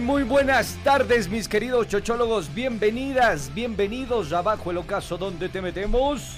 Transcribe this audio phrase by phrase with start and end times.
[0.00, 2.52] muy, buenas tardes, mis queridos chochólogos.
[2.54, 6.36] Bienvenidas, bienvenidos abajo el ocaso donde te metemos.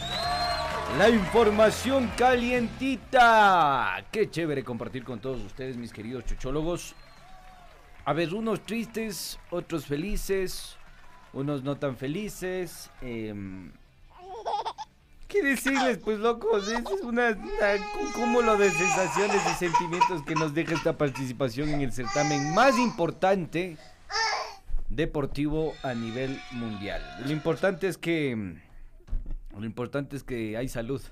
[0.99, 4.05] La información calientita.
[4.13, 6.95] Qué chévere compartir con todos ustedes, mis queridos chochólogos.
[8.05, 10.77] A ver, unos tristes, otros felices,
[11.33, 12.91] unos no tan felices.
[13.03, 13.35] Eh,
[15.29, 16.67] ¿Qué decirles, pues, locos?
[16.69, 22.55] Es un cúmulo de sensaciones y sentimientos que nos deja esta participación en el certamen
[22.55, 23.77] más importante
[24.89, 27.03] deportivo a nivel mundial.
[27.27, 28.57] Lo importante es que.
[29.55, 31.03] Lo importante es que hay salud.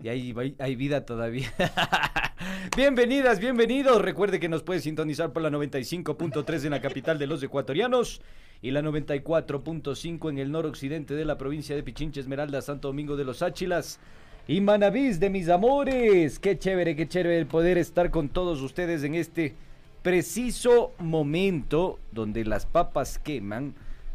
[0.00, 1.52] Y hay, hay vida todavía.
[2.76, 4.02] Bienvenidas, bienvenidos.
[4.02, 8.20] Recuerde que nos puede sintonizar por la 95.3 en la capital de los ecuatorianos
[8.64, 13.26] y la 94.5 en el noroccidente de la provincia de Pichincha, Esmeralda, Santo Domingo de
[13.26, 14.00] los Áchilas
[14.48, 16.38] y Manavís de mis amores.
[16.38, 19.54] Qué chévere, qué chévere el poder estar con todos ustedes en este
[20.02, 23.74] preciso momento donde las papas queman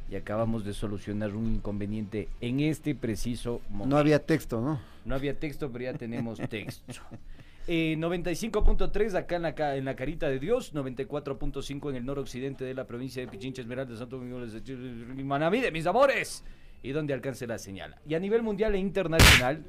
[0.09, 3.95] y acabamos de solucionar un inconveniente en este preciso momento.
[3.95, 4.79] No había texto, ¿no?
[5.05, 7.01] No había texto, pero ya tenemos texto.
[7.71, 12.73] Eh, 95.3 acá en la, en la Carita de Dios, 94.5 en el noroccidente de
[12.73, 16.43] la provincia de Pichincha, Esmeralda, Santo Domingo, de Manaví, de mis amores,
[16.81, 17.95] y donde alcance la señal.
[18.07, 19.63] Y a nivel mundial e internacional,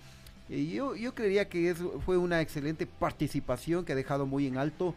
[0.49, 4.95] Yo, yo creería que es, fue una excelente participación que ha dejado muy en alto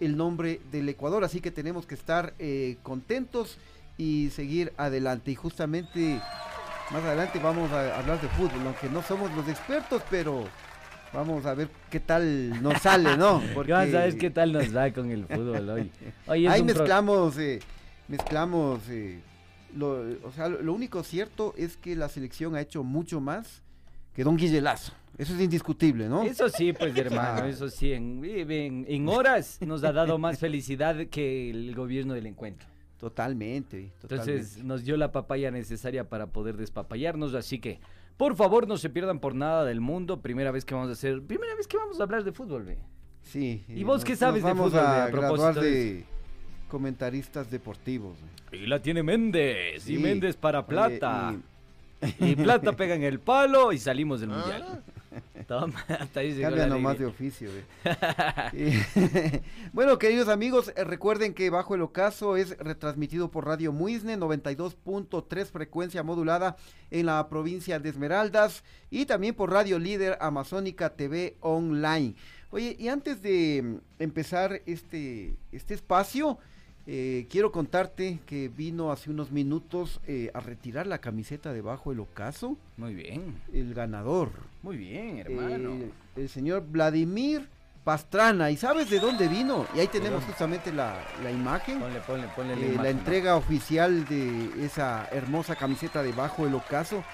[0.00, 2.34] el nombre del Ecuador, así que tenemos que estar
[2.84, 3.58] contentos
[3.98, 5.32] y seguir adelante.
[5.32, 6.20] Y justamente
[6.92, 10.44] más adelante vamos a hablar de fútbol, aunque no somos los expertos, pero
[11.12, 13.42] vamos a ver qué tal nos sale, ¿no?
[13.54, 15.90] Porque ya sabes qué tal nos da con el fútbol hoy.
[16.26, 17.60] hoy Ahí mezclamos, eh,
[18.08, 19.20] mezclamos, eh,
[19.76, 23.62] lo, o sea, lo único cierto es que la selección ha hecho mucho más
[24.14, 24.92] que Don Guille Lazo.
[25.18, 26.22] Eso es indiscutible, ¿no?
[26.22, 31.06] Eso sí, pues hermano, eso sí, en, en, en, horas nos ha dado más felicidad
[31.08, 32.66] que el gobierno del encuentro.
[32.98, 34.32] Totalmente, totalmente.
[34.32, 37.80] Entonces nos dio la papaya necesaria para poder despapayarnos, así que
[38.16, 40.20] por favor no se pierdan por nada del mundo.
[40.20, 42.78] Primera vez que vamos a hacer, primera vez que vamos a hablar de fútbol, ve.
[43.22, 43.64] Sí.
[43.68, 44.78] ¿Y vos nos, qué sabes de fútbol?
[44.78, 46.04] A, a propósito de, de
[46.68, 48.18] comentaristas deportivos.
[48.50, 49.94] Y la tiene Méndez, sí.
[49.94, 51.34] y Méndez para plata.
[52.00, 52.30] Oye, y...
[52.30, 52.36] y...
[52.36, 54.82] plata pega en el palo y salimos del mundial.
[55.46, 57.50] Toma, hasta ahí Cambia nomás de oficio.
[59.72, 65.46] bueno, queridos amigos, eh, recuerden que Bajo el Ocaso es retransmitido por Radio Muisne 92.3
[65.46, 66.56] frecuencia modulada
[66.90, 72.14] en la provincia de Esmeraldas y también por Radio Líder Amazónica TV Online.
[72.50, 76.38] Oye, y antes de empezar este, este espacio,
[76.86, 82.00] eh, quiero contarte que vino hace unos minutos eh, a retirar la camiseta debajo del
[82.00, 82.56] ocaso.
[82.76, 83.40] Muy bien.
[83.52, 84.30] El ganador.
[84.62, 85.74] Muy bien, hermano.
[85.74, 87.48] Eh, el señor Vladimir
[87.84, 88.50] Pastrana.
[88.50, 89.66] ¿Y sabes de dónde vino?
[89.74, 91.80] Y ahí tenemos justamente la, la imagen.
[91.80, 93.38] Ponle, ponle, ponle la, eh, imagen, la entrega ¿no?
[93.38, 97.04] oficial de esa hermosa camiseta debajo del ocaso.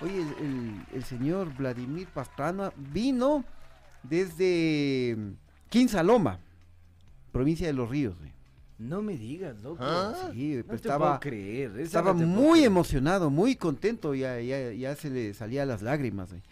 [0.00, 3.44] Oye, el, el, el señor Vladimir Pastrana vino
[4.02, 5.16] desde
[5.68, 6.38] Quinsaloma,
[7.32, 8.14] provincia de Los Ríos.
[8.78, 9.78] No me digas, loco.
[9.80, 10.30] ¿Ah?
[10.32, 11.70] Sí, no estaba, creer.
[11.72, 12.66] Esa estaba no muy creer.
[12.66, 16.32] emocionado, muy contento, ya, ya, ya se le salían las lágrimas.
[16.32, 16.42] ¿eh?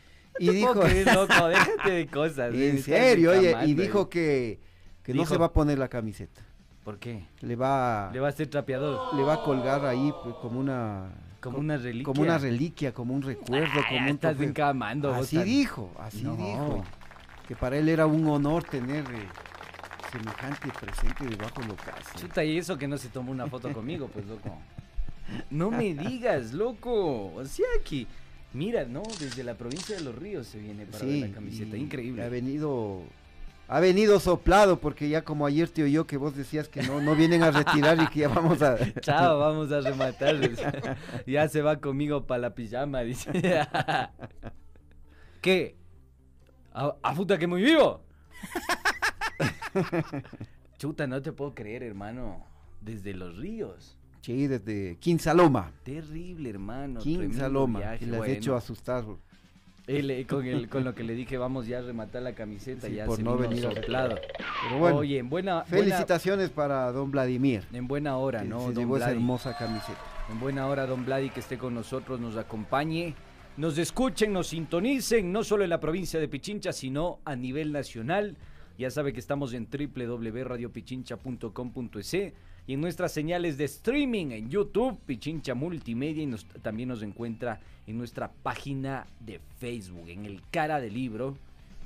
[0.40, 2.54] No y dijo, creer, loco, déjate de cosas.
[2.54, 4.58] en serio, oye, y dijo que,
[5.02, 6.40] que dijo, no se va a poner la camiseta.
[6.82, 7.26] ¿Por qué?
[7.40, 9.14] Le va, le va a ser trapeador.
[9.16, 12.04] Le va a colgar ahí pues, como una como una reliquia.
[12.04, 15.12] Como una reliquia, como un recuerdo, ah, como un estás encamando.
[15.12, 15.44] Así tan...
[15.44, 16.84] dijo, así dijo.
[17.46, 19.28] Que para él era un honor tener eh,
[20.14, 22.18] semejante presente debajo del ocaso.
[22.18, 24.56] Chuta, y eso que no se tomó una foto conmigo, pues loco.
[25.50, 27.32] No me digas, loco.
[27.34, 28.06] O sea que,
[28.52, 29.02] mira, ¿no?
[29.18, 31.76] Desde la provincia de Los Ríos se viene para sí, ver la camiseta.
[31.78, 32.22] Increíble.
[32.22, 33.02] Ha venido.
[33.66, 37.16] Ha venido soplado porque ya como ayer te oyó que vos decías que no, no
[37.16, 38.76] vienen a retirar y que ya vamos a...
[39.00, 40.36] Chao, vamos a rematar.
[41.26, 43.30] ya se va conmigo para la pijama, dice.
[45.40, 45.78] ¿Qué?
[46.74, 48.04] ¿A, a puta que muy vivo?
[50.78, 52.44] Chuta, no te puedo creer, hermano.
[52.80, 53.96] Desde los ríos.
[54.20, 55.72] Sí, desde Quinsaloma.
[55.82, 57.00] Terrible, hermano.
[57.00, 57.96] Quinsaloma.
[57.98, 59.04] Que le has hecho asustar.
[59.86, 63.04] Él, con, el, con lo que le dije, vamos ya a rematar la camiseta, ya
[63.04, 64.16] por se no venir soplado.
[64.62, 67.64] Pero bueno, Oye, en buena, felicitaciones para don Vladimir.
[67.70, 68.68] En buena hora, ¿no?
[68.68, 70.00] Se llevó esa hermosa camiseta.
[70.30, 73.14] En buena hora, don Vladi, que esté con nosotros, nos acompañe,
[73.58, 78.38] nos escuchen, nos sintonicen, no solo en la provincia de Pichincha, sino a nivel nacional.
[78.76, 82.14] Ya sabe que estamos en www.radiopichincha.com.es
[82.66, 87.98] y en nuestras señales de streaming en YouTube, Pichincha Multimedia, y también nos encuentra en
[87.98, 91.36] nuestra página de Facebook, en el cara del libro.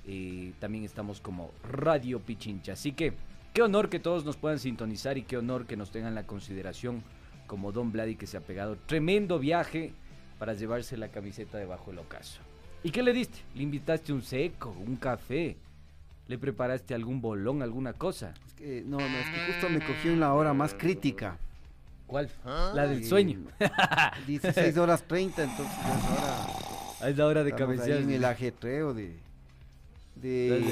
[0.07, 2.75] Eh, también estamos como Radio Pichincha.
[2.75, 3.13] Así que
[3.53, 7.03] qué honor que todos nos puedan sintonizar y qué honor que nos tengan la consideración
[7.47, 9.93] como Don Vladi que se ha pegado tremendo viaje
[10.39, 12.41] para llevarse la camiseta debajo del ocaso.
[12.85, 13.41] ¿Y qué le diste?
[13.57, 15.57] ¿Le invitaste un seco, un café?
[16.29, 18.35] ¿Le preparaste algún bolón, alguna cosa?
[18.47, 21.39] Es que, no, no, es que justo me cogió en la hora más crítica.
[22.07, 22.31] ¿Cuál?
[22.45, 23.41] La del sueño.
[24.27, 27.11] 16 horas 30, entonces ya es hora.
[27.11, 27.99] Es la hora de cabecear.
[27.99, 29.17] En el ajetreo de,
[30.17, 30.63] de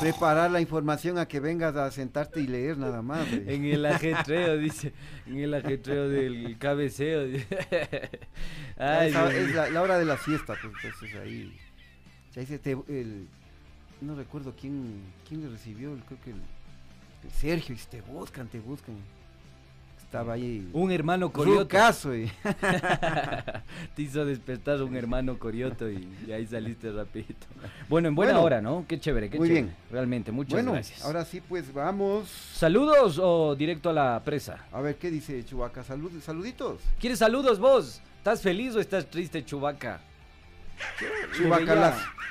[0.00, 3.26] preparar la información a que vengas a sentarte y leer nada más.
[3.32, 4.92] En el ajetreo, dice.
[5.26, 7.22] En el ajetreo del cabeceo.
[8.76, 11.56] Ay, es, la, hora de la siesta, pues entonces ahí.
[12.34, 13.28] Ya dice, el,
[14.00, 16.40] no recuerdo quién, quién le recibió, creo que el,
[17.32, 18.96] Sergio, y te buscan, te buscan.
[20.02, 20.68] Estaba ahí.
[20.72, 21.68] Un hermano corioto.
[21.68, 22.28] caso, y...
[23.94, 27.46] te hizo despertar un hermano corioto y, ahí saliste rapidito.
[27.88, 28.84] Bueno, en buena hora, ¿no?
[28.88, 29.72] Qué chévere, qué muy bien.
[29.88, 31.04] Realmente, muchas bueno, gracias.
[31.04, 32.28] Ahora sí, pues vamos.
[32.28, 34.64] ¿Saludos o directo a la presa?
[34.72, 35.84] A ver, ¿qué dice Chubaca?
[35.84, 36.80] Salud, saluditos.
[36.98, 38.00] ¿Quieres saludos vos?
[38.18, 40.00] ¿Estás feliz o estás triste, Chubaca?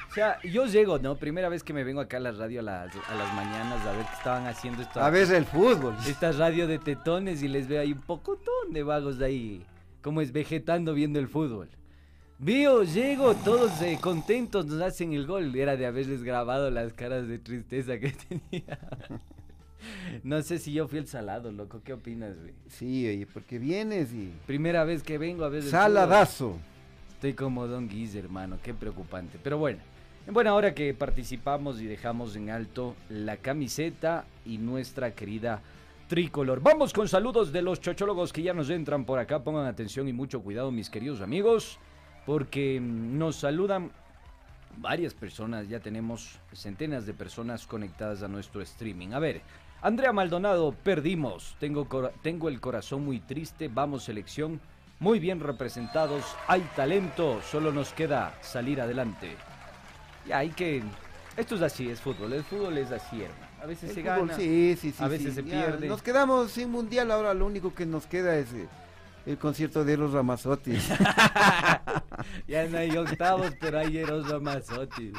[0.10, 1.16] O sea, yo llego, ¿no?
[1.18, 3.92] Primera vez que me vengo acá a la radio a las, a las mañanas a
[3.92, 5.00] ver qué estaban haciendo esto.
[5.00, 5.96] A ver el fútbol.
[6.08, 9.66] Esta radio de tetones y les veo ahí un pocotón de vagos de ahí,
[10.02, 11.70] como es vegetando viendo el fútbol.
[12.40, 15.54] Veo, llego, todos eh, contentos, nos hacen el gol.
[15.54, 18.80] Era de haberles grabado las caras de tristeza que tenía.
[20.24, 21.82] No sé si yo fui el salado, loco.
[21.84, 22.54] ¿Qué opinas, güey?
[22.70, 24.32] Sí, oye, porque vienes y.
[24.48, 25.64] Primera vez que vengo a ver.
[25.64, 26.58] Saladazo.
[27.20, 29.38] Estoy como Don Guiz, hermano, qué preocupante.
[29.44, 29.80] Pero bueno,
[30.26, 35.60] en buena hora que participamos y dejamos en alto la camiseta y nuestra querida
[36.08, 36.62] tricolor.
[36.62, 39.44] Vamos con saludos de los chochólogos que ya nos entran por acá.
[39.44, 41.78] Pongan atención y mucho cuidado, mis queridos amigos,
[42.26, 43.92] porque mm, nos saludan
[44.78, 45.68] varias personas.
[45.68, 49.10] Ya tenemos centenas de personas conectadas a nuestro streaming.
[49.10, 49.42] A ver,
[49.82, 51.58] Andrea Maldonado, perdimos.
[51.60, 51.86] Tengo,
[52.22, 53.68] tengo el corazón muy triste.
[53.68, 54.62] Vamos, selección
[55.00, 59.36] muy bien representados, hay talento, solo nos queda salir adelante.
[60.28, 60.84] Ya hay que...
[61.38, 63.48] Esto es así, es fútbol, el fútbol es así, hermano.
[63.62, 65.88] A veces se gana, sí, sí, sí, a veces se pierde.
[65.88, 68.68] Nos quedamos sin mundial, ahora lo único que nos queda es eh,
[69.26, 70.74] el concierto de Eros Ramazzotti.
[72.48, 75.12] ya no hay octavos, pero hay Eros Ramazzotti.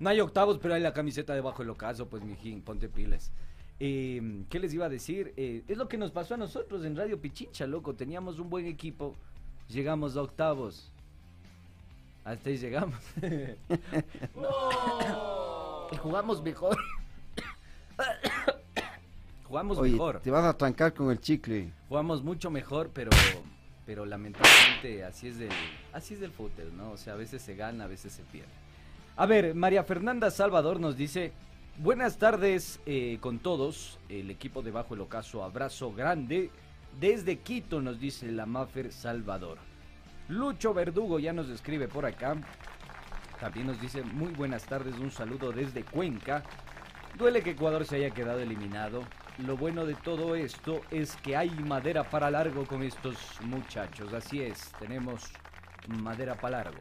[0.00, 3.32] no hay octavos, pero hay la camiseta debajo del ocaso, pues mijín, ponte pilas.
[3.78, 5.34] Eh, ¿Qué les iba a decir?
[5.36, 7.94] Eh, es lo que nos pasó a nosotros en Radio Pichincha, loco.
[7.94, 9.14] Teníamos un buen equipo,
[9.68, 10.90] llegamos a octavos.
[12.24, 12.98] Hasta ahí llegamos.
[15.92, 16.76] Y jugamos mejor.
[19.44, 20.20] jugamos mejor.
[20.20, 21.72] Te vas a trancar con el chicle.
[21.88, 23.10] Jugamos mucho mejor, pero
[23.86, 25.52] pero lamentablemente así es del
[25.92, 26.90] así es del fútbol, ¿no?
[26.90, 28.50] O sea, a veces se gana, a veces se pierde.
[29.16, 31.32] A ver, María Fernanda Salvador nos dice,
[31.78, 33.98] Buenas tardes eh, con todos.
[34.08, 36.50] El equipo de Bajo el Ocaso, abrazo grande.
[36.98, 39.58] Desde Quito nos dice la Mafer Salvador.
[40.28, 42.34] Lucho Verdugo ya nos escribe por acá.
[43.38, 46.42] También nos dice muy buenas tardes, un saludo desde Cuenca.
[47.18, 49.02] Duele que Ecuador se haya quedado eliminado.
[49.46, 54.14] Lo bueno de todo esto es que hay madera para largo con estos muchachos.
[54.14, 55.24] Así es, tenemos
[55.88, 56.80] madera para largo.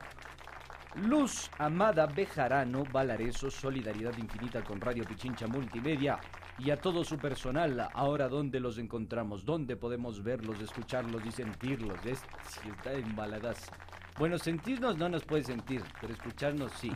[0.95, 6.17] Luz Amada Bejarano, Valareso, Solidaridad Infinita con Radio Pichincha Multimedia
[6.57, 7.89] y a todo su personal.
[7.93, 9.43] Ahora, ¿dónde los encontramos?
[9.43, 11.99] ¿Dónde podemos verlos, escucharlos y sentirlos?
[12.05, 13.69] Es, si está embaladas.
[14.17, 16.93] Bueno, sentirnos no nos puede sentir, pero escucharnos sí.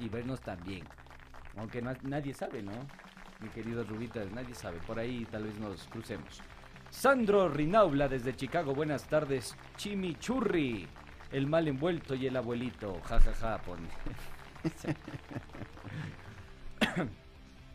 [0.00, 0.84] Y vernos también.
[1.58, 2.72] Aunque nadie sabe, ¿no?
[3.40, 4.78] Mi querido Rubitas, nadie sabe.
[4.78, 6.40] Por ahí tal vez nos crucemos.
[6.88, 9.54] Sandro Rinaula desde Chicago, buenas tardes.
[9.76, 10.88] Chimichurri
[11.36, 12.98] el mal envuelto y el abuelito.
[13.04, 13.60] Ja, ja, ja,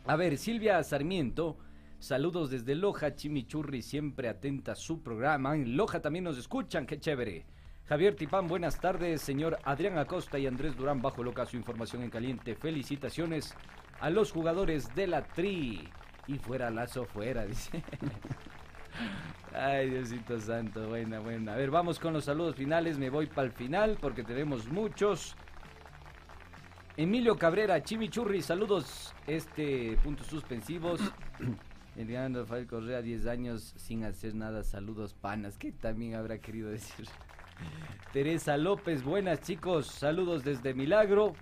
[0.06, 1.56] a ver, Silvia Sarmiento.
[2.00, 5.54] Saludos desde Loja, Chimichurri, siempre atenta a su programa.
[5.54, 7.46] Loja también nos escuchan, qué chévere.
[7.84, 9.22] Javier Tipán, buenas tardes.
[9.22, 12.56] Señor Adrián Acosta y Andrés Durán, bajo loca su información en caliente.
[12.56, 13.54] Felicitaciones
[14.00, 15.88] a los jugadores de la TRI.
[16.26, 17.84] Y fuera Lazo, fuera, dice.
[19.54, 21.52] Ay, Diosito Santo, buena, buena.
[21.52, 22.98] A ver, vamos con los saludos finales.
[22.98, 25.36] Me voy para el final porque tenemos muchos.
[26.96, 29.14] Emilio Cabrera, Chimichurri, saludos.
[29.26, 31.00] Este, puntos suspensivos.
[31.96, 34.62] Eliano Rafael Correa, 10 años sin hacer nada.
[34.64, 35.58] Saludos, panas.
[35.58, 37.06] ¿Qué también habrá querido decir?
[38.14, 39.86] Teresa López, buenas chicos.
[39.86, 41.34] Saludos desde Milagro.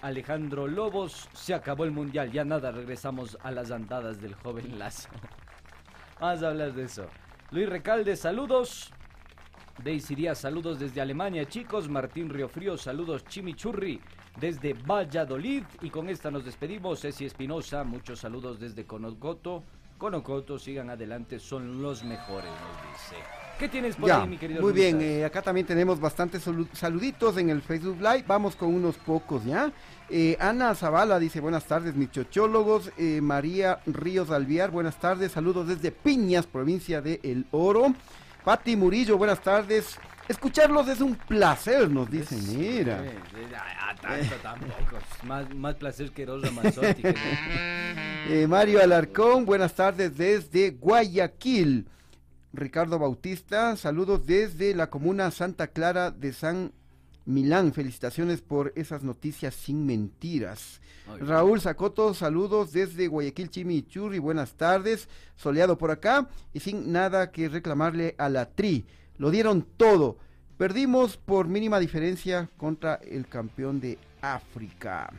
[0.00, 2.32] Alejandro Lobos, se acabó el mundial.
[2.32, 5.10] Ya nada, regresamos a las andadas del joven Lazo.
[6.20, 7.06] Vamos a hablar de eso.
[7.52, 8.92] Luis Recalde, saludos.
[9.82, 11.88] Daisy Díaz, saludos desde Alemania, chicos.
[11.88, 13.24] Martín Riofrío, saludos.
[13.24, 14.00] Chimichurri
[14.38, 15.64] desde Valladolid.
[15.80, 17.00] Y con esta nos despedimos.
[17.00, 19.64] Ceci Espinosa, muchos saludos desde Conocoto.
[19.98, 23.16] Conocoto, sigan adelante, son los mejores, nos dice.
[23.58, 27.50] ¿Qué tienes por ahí, mi querido Muy bien, eh, acá también tenemos bastantes saluditos en
[27.50, 28.24] el Facebook Live.
[28.26, 29.70] Vamos con unos pocos, ¿ya?
[30.12, 32.90] Eh, Ana Zavala dice, buenas tardes, mis chochólogos.
[32.98, 35.30] Eh, María Ríos Alviar, buenas tardes.
[35.30, 37.94] Saludos desde Piñas, provincia de El Oro.
[38.44, 39.98] Pati Murillo, buenas tardes.
[40.26, 43.04] Escucharlos es un placer, nos dicen, mira.
[43.80, 47.02] a, tanto tampoco, más, más placer que Rosa Mazzotti.
[47.04, 51.88] eh, Mario Alarcón, buenas tardes desde Guayaquil.
[52.52, 56.72] Ricardo Bautista, saludos desde la comuna Santa Clara de San
[57.30, 57.72] Milán.
[57.72, 60.80] Felicitaciones por esas noticias sin mentiras.
[61.20, 64.18] Raúl Zacoto, saludos desde Guayaquil, Chimichurri.
[64.18, 65.08] Buenas tardes.
[65.36, 68.86] Soleado por acá y sin nada que reclamarle a la Tri.
[69.16, 70.18] Lo dieron todo.
[70.58, 75.12] Perdimos por mínima diferencia contra el campeón de África.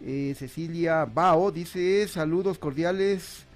[0.00, 3.46] Eh, Cecilia Bao dice saludos cordiales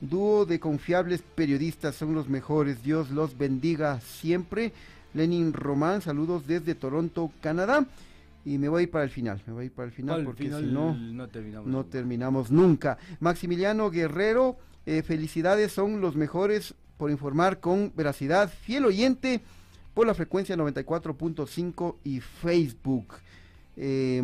[0.00, 2.82] Dúo de confiables periodistas son los mejores.
[2.84, 4.72] Dios los bendiga siempre.
[5.14, 7.86] Lenin Román, saludos desde Toronto, Canadá.
[8.44, 11.84] Y me voy para el final, me voy para el final porque si no, no
[11.84, 12.96] terminamos, nunca.
[13.20, 18.50] Maximiliano Guerrero, eh, felicidades, son los mejores por informar con veracidad.
[18.50, 19.42] Fiel oyente
[19.92, 23.14] por la frecuencia 94.5 y Facebook.
[23.76, 24.22] Eh,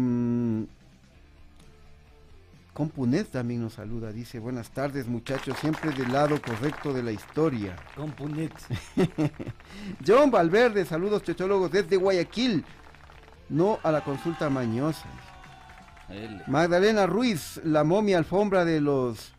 [2.75, 7.77] Compunet también nos saluda, dice, buenas tardes muchachos, siempre del lado correcto de la historia.
[7.95, 8.53] Compunet.
[10.07, 12.65] John Valverde, saludos chechólogos desde Guayaquil,
[13.49, 15.07] no a la consulta mañosa.
[16.49, 19.33] Magdalena Ruiz, la momia alfombra de los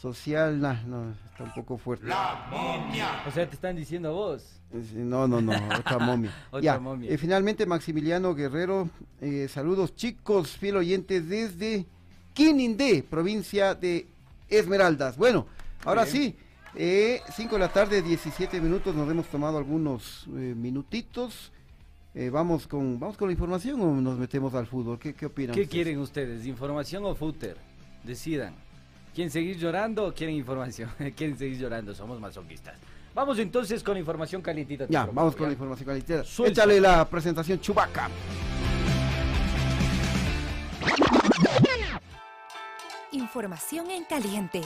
[0.00, 2.06] social, no, está un poco fuerte.
[2.06, 3.24] La momia.
[3.26, 4.60] O sea, te están diciendo a vos.
[4.94, 6.32] No, no, no, otra momia.
[6.52, 7.10] otra momia.
[7.10, 8.88] Eh, finalmente, Maximiliano Guerrero,
[9.20, 11.84] eh, saludos chicos, fiel oyentes desde
[12.38, 14.06] Quinindé, provincia de
[14.48, 15.16] Esmeraldas.
[15.16, 15.48] Bueno,
[15.84, 16.36] ahora sí,
[16.72, 21.50] 5 eh, de la tarde, 17 minutos, nos hemos tomado algunos eh, minutitos.
[22.14, 25.00] Eh, vamos con vamos con la información o nos metemos al fútbol.
[25.00, 25.52] ¿Qué, qué opinan?
[25.52, 26.46] ¿Qué quieren ustedes?
[26.46, 27.56] ¿Información o fútbol?
[28.04, 28.54] Decidan.
[29.16, 30.90] ¿Quieren seguir llorando o quieren información?
[31.16, 31.92] ¿Quieren seguir llorando?
[31.92, 32.76] Somos masoquistas.
[33.16, 34.86] Vamos entonces con la información calientita.
[34.88, 36.22] Ya, vamos con la información calientita.
[36.46, 38.08] Échale la presentación Chubaca.
[43.12, 44.60] Información en caliente.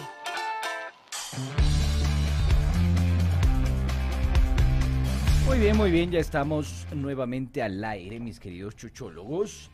[5.46, 9.70] Muy bien, muy bien, ya estamos nuevamente al aire, mis queridos chuchólogos.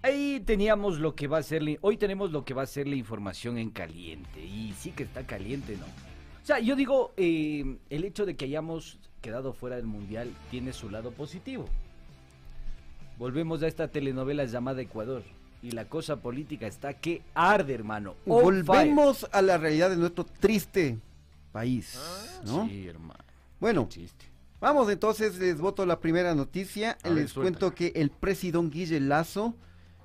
[0.00, 2.96] Ahí teníamos lo que va a ser, hoy tenemos lo que va a ser la
[2.96, 4.42] información en caliente.
[4.42, 5.84] Y sí que está caliente, ¿no?
[5.84, 10.72] O sea, yo digo, eh, el hecho de que hayamos quedado fuera del Mundial tiene
[10.72, 11.66] su lado positivo.
[13.18, 15.22] Volvemos a esta telenovela llamada Ecuador
[15.66, 18.14] y la cosa política está que arde, hermano.
[18.24, 20.96] Volvemos a la realidad de nuestro triste
[21.50, 22.68] país, ah, ¿no?
[22.68, 23.24] Sí, hermano.
[23.58, 23.88] Bueno,
[24.60, 26.98] vamos entonces, les voto la primera noticia.
[27.02, 29.54] les cuento que el presidente Guille Lazo,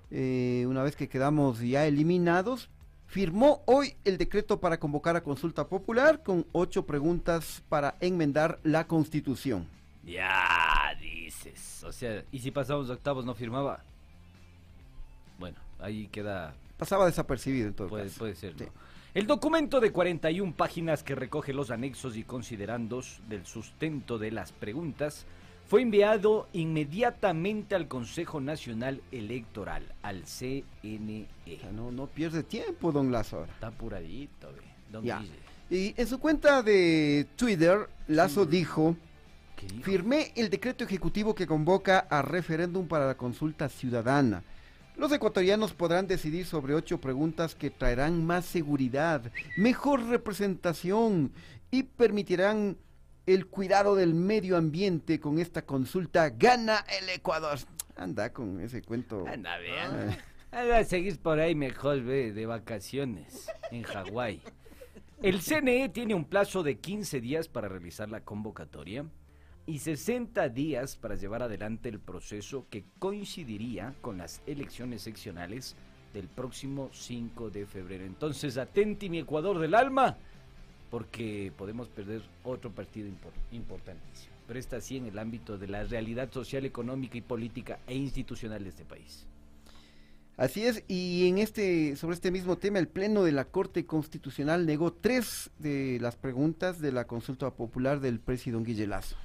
[0.10, 2.72] eh, una vez que quedamos ya eliminados,
[3.06, 8.88] firmó hoy el decreto para convocar a consulta popular con ocho preguntas para enmendar la
[8.88, 9.68] constitución.
[10.04, 13.84] Ya dices, o sea, ¿y si pasamos octavos no firmaba?
[15.42, 16.54] Bueno, ahí queda...
[16.78, 18.56] Pasaba desapercibido en todo puede, Puede ser,
[19.16, 24.52] El documento de 41 páginas que recoge los anexos y considerandos del sustento de las
[24.52, 25.26] preguntas
[25.68, 31.28] fue enviado inmediatamente al Consejo Nacional Electoral, al CNE.
[31.74, 33.46] no, no pierde tiempo, don Lazo.
[33.46, 34.48] Está apuradito,
[34.92, 35.04] don
[35.72, 38.96] Y en su cuenta de Twitter, Lazo dijo,
[39.82, 44.44] firmé el decreto ejecutivo que convoca a referéndum para la consulta ciudadana.
[45.02, 51.34] Los ecuatorianos podrán decidir sobre ocho preguntas que traerán más seguridad, mejor representación
[51.72, 52.78] y permitirán
[53.26, 56.30] el cuidado del medio ambiente con esta consulta.
[56.30, 57.58] Gana el Ecuador.
[57.96, 59.26] Anda con ese cuento.
[59.28, 60.20] Anda bien.
[60.52, 64.40] Anda a seguir por ahí mejor, ve, de vacaciones en Hawái.
[65.24, 69.08] El CNE tiene un plazo de 15 días para realizar la convocatoria
[69.72, 75.78] y 60 días para llevar adelante el proceso que coincidiría con las elecciones seccionales
[76.14, 78.04] del próximo 5 de febrero.
[78.04, 80.18] Entonces, atenti mi Ecuador del alma,
[80.90, 83.08] porque podemos perder otro partido
[83.54, 84.36] importantísimo.
[84.46, 88.64] Pero está sí en el ámbito de la realidad social, económica y política e institucional
[88.64, 89.26] de este país.
[90.36, 94.66] Así es, y en este, sobre este mismo tema, el Pleno de la Corte Constitucional
[94.66, 99.16] negó tres de las preguntas de la consulta popular del presidente Guillelazo.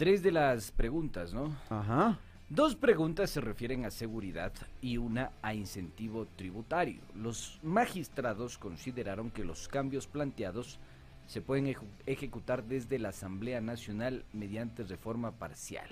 [0.00, 1.54] Tres de las preguntas, ¿no?
[1.68, 2.18] Ajá.
[2.48, 7.02] Dos preguntas se refieren a seguridad y una a incentivo tributario.
[7.14, 10.78] Los magistrados consideraron que los cambios planteados
[11.26, 15.90] se pueden ejecutar desde la Asamblea Nacional mediante reforma parcial.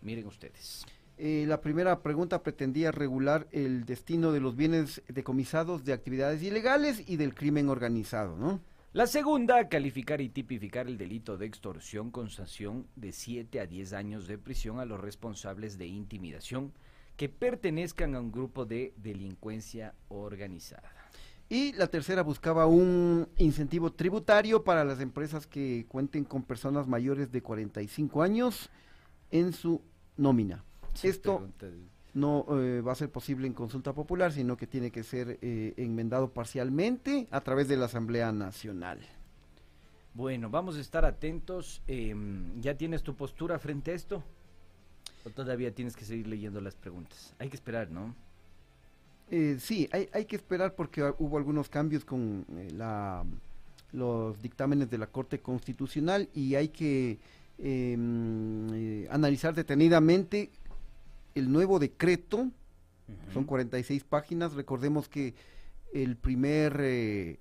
[0.00, 0.86] Miren ustedes.
[1.18, 7.02] Eh, la primera pregunta pretendía regular el destino de los bienes decomisados de actividades ilegales
[7.08, 8.60] y del crimen organizado, ¿no?
[8.94, 13.94] La segunda, calificar y tipificar el delito de extorsión con sanción de 7 a 10
[13.94, 16.74] años de prisión a los responsables de intimidación
[17.16, 20.92] que pertenezcan a un grupo de delincuencia organizada.
[21.48, 27.32] Y la tercera buscaba un incentivo tributario para las empresas que cuenten con personas mayores
[27.32, 28.68] de 45 años
[29.30, 29.80] en su
[30.18, 30.66] nómina.
[31.02, 31.48] Esto
[32.14, 35.74] no eh, va a ser posible en consulta popular, sino que tiene que ser eh,
[35.76, 39.00] enmendado parcialmente a través de la Asamblea Nacional.
[40.14, 41.82] Bueno, vamos a estar atentos.
[41.86, 44.22] Em, ¿Ya tienes tu postura frente a esto?
[45.24, 47.34] ¿O todavía tienes que seguir leyendo las preguntas?
[47.38, 48.14] Hay que esperar, ¿no?
[49.30, 52.44] Eh, sí, hay, hay, que esperar porque hubo algunos cambios con
[52.76, 53.24] la,
[53.92, 57.18] los dictámenes de la Corte Constitucional y hay que
[57.58, 60.50] em, analizar detenidamente
[61.34, 62.50] el nuevo decreto,
[63.32, 65.34] son 46 páginas, recordemos que
[65.92, 66.76] el primer...
[66.80, 67.40] Eh,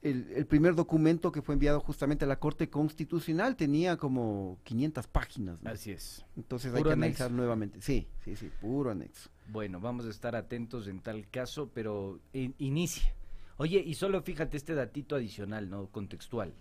[0.00, 5.58] el, primer documento que fue enviado justamente a la Corte Constitucional tenía como 500 páginas.
[5.66, 6.24] Así es.
[6.36, 7.80] Entonces hay que analizar nuevamente.
[7.82, 9.28] Sí, sí, sí, puro anexo.
[9.48, 13.12] Bueno, vamos a estar atentos en tal caso, pero inicia.
[13.56, 15.88] Oye, y solo fíjate este datito adicional, ¿no?
[15.88, 16.54] Contextual.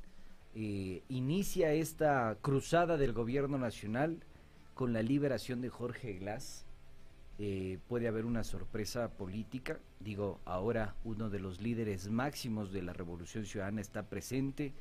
[0.56, 4.24] Eh, inicia esta cruzada del gobierno nacional
[4.78, 6.64] con la liberación de Jorge Glass
[7.40, 9.80] eh, puede haber una sorpresa política.
[10.00, 14.74] Digo, ahora uno de los líderes máximos de la Revolución Ciudadana está presente,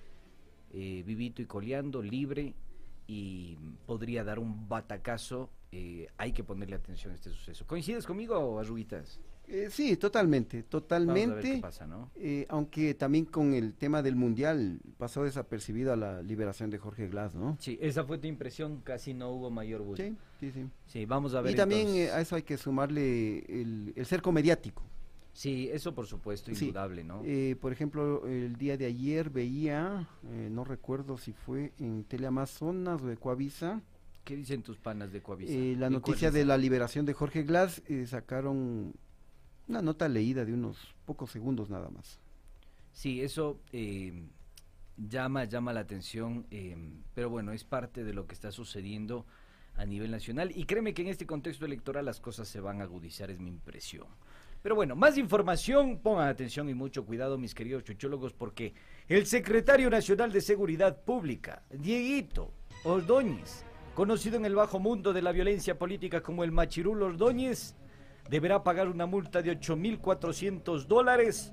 [0.74, 2.52] eh, vivito y coleando, libre,
[3.06, 3.56] y
[3.86, 5.48] podría dar un batacazo.
[5.72, 7.66] Eh, hay que ponerle atención a este suceso.
[7.66, 9.18] ¿Coincides conmigo, Arrubitas?
[9.48, 11.62] Eh, sí, totalmente, totalmente.
[12.16, 17.34] Eh, aunque también con el tema del mundial pasó desapercibida la liberación de Jorge Glass,
[17.34, 17.56] ¿no?
[17.60, 20.02] Sí, esa fue tu impresión, casi no hubo mayor bulto.
[20.02, 20.68] Sí, sí, sí.
[20.86, 21.52] Sí, vamos a ver.
[21.52, 24.82] Y también eh, a eso hay que sumarle el, cerco mediático.
[25.32, 27.22] Sí, eso por supuesto, indudable, ¿no?
[27.60, 30.08] por ejemplo, el día de ayer veía,
[30.50, 33.82] no recuerdo si fue en Teleamazonas o de Coavisa.
[34.24, 35.52] ¿Qué dicen tus panas de Coavisa?
[35.78, 38.94] la noticia de la liberación de Jorge Glass, sacaron
[39.68, 42.20] una nota leída de unos pocos segundos nada más.
[42.92, 44.24] Sí, eso eh,
[44.96, 46.76] llama, llama la atención, eh,
[47.14, 49.26] pero bueno, es parte de lo que está sucediendo
[49.76, 52.84] a nivel nacional y créeme que en este contexto electoral las cosas se van a
[52.84, 54.06] agudizar, es mi impresión.
[54.62, 58.74] Pero bueno, más información, pongan atención y mucho cuidado mis queridos chuchólogos porque
[59.06, 62.50] el secretario nacional de Seguridad Pública, Dieguito
[62.82, 67.76] Ordóñez, conocido en el bajo mundo de la violencia política como el Machirul Ordóñez,
[68.28, 71.52] deberá pagar una multa de 8.400 dólares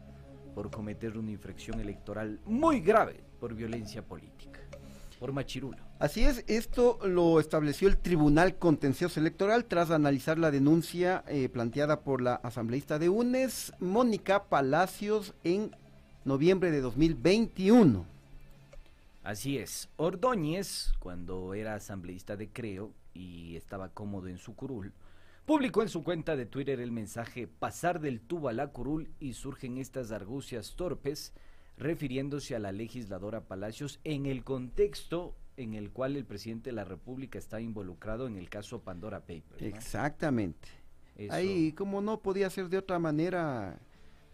[0.54, 4.60] por cometer una infracción electoral muy grave por violencia política,
[5.20, 5.84] por machirulo.
[6.00, 12.02] Así es, esto lo estableció el Tribunal Contencioso Electoral tras analizar la denuncia eh, planteada
[12.02, 15.76] por la asambleísta de UNES, Mónica Palacios, en
[16.26, 18.06] noviembre de 2021.
[19.24, 24.94] Así es, Ordóñez, cuando era asambleísta de Creo y estaba cómodo en su curul,
[25.46, 29.34] Publicó en su cuenta de Twitter el mensaje pasar del tubo a la curul y
[29.34, 31.34] surgen estas argucias torpes,
[31.78, 36.86] refiriéndose a la legisladora Palacios en el contexto en el cual el presidente de la
[36.86, 39.62] República está involucrado en el caso Pandora Papers.
[39.62, 40.70] Exactamente.
[41.30, 43.78] Ahí, como no podía ser de otra manera,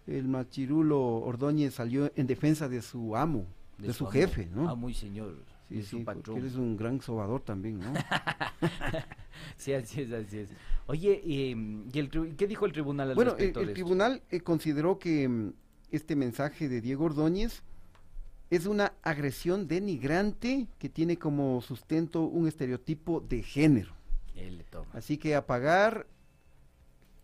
[0.05, 3.47] el machirulo Ordóñez salió en defensa de su amo,
[3.79, 4.69] de, su, jefe, ¿no?
[4.69, 5.35] Ah, muy señor.
[5.69, 7.93] Sí, sí, porque eres un gran sobador también, ¿no?
[9.55, 10.49] sí, así es, así es.
[10.87, 11.51] Oye, ¿y,
[11.93, 15.53] el, qué dijo el tribunal al bueno, respecto el, el tribunal eh, consideró que mm,
[15.91, 17.61] este mensaje de Diego Ordóñez
[18.49, 23.93] es una agresión denigrante que tiene como sustento un estereotipo de género.
[24.35, 24.87] Él le toma.
[24.93, 26.07] Así que a pagar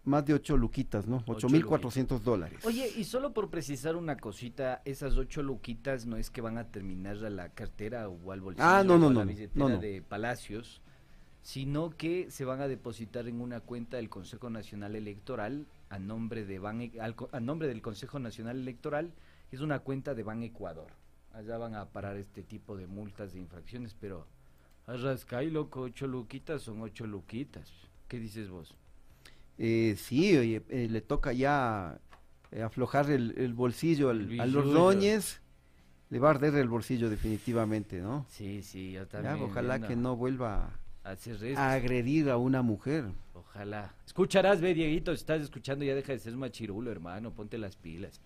[0.06, 1.24] más de 8 luquitas, ¿no?
[1.26, 2.64] Ocho 8.400 dólares.
[2.66, 6.70] Oye, y solo por precisar una cosita, esas ocho luquitas no es que van a
[6.72, 9.70] terminar a la cartera o al bolsillo Ah, no, no, o a no, la billetera
[9.70, 10.82] no, de Palacios,
[11.42, 16.46] sino que se van a depositar en una cuenta del Consejo Nacional Electoral a nombre
[16.46, 19.14] de Ban, E- al a nombre del Consejo Nacional Electoral,
[19.52, 20.88] es una cuenta de Ban Ecuador.
[21.34, 24.26] Allá van a parar este tipo de multas de infracciones, pero
[24.88, 27.72] arrascay loco, ocho luquitas son ocho luquitas.
[28.08, 28.76] ¿Qué dices vos?
[29.58, 32.00] Eh, sí, oye, eh, le toca ya
[32.52, 34.66] eh, aflojar el, el bolsillo al, los.
[34.66, 35.42] Ordóñez.
[36.10, 38.26] Le va a arder el bolsillo definitivamente, ¿no?
[38.30, 40.72] Sí, sí, yo Ya, ojalá que no vuelva
[41.04, 43.06] a agredir a una mujer.
[43.34, 43.94] Ojalá.
[44.06, 48.22] Escucharás, ve, Dieguito, si estás escuchando, ya deja de ser machirulo, hermano, ponte las pilas.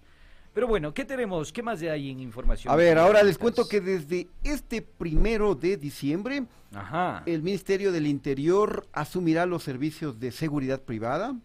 [0.53, 1.53] Pero bueno, ¿qué tenemos?
[1.53, 2.73] ¿Qué más de ahí en información?
[2.73, 7.23] A ver, ahora les cuento que desde este primero de diciembre, Ajá.
[7.25, 11.35] el Ministerio del Interior asumirá los servicios de seguridad privada,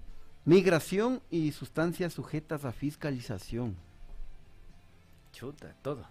[0.45, 3.77] migración y sustancias sujetas a fiscalización.
[5.33, 6.07] Chuta, todo.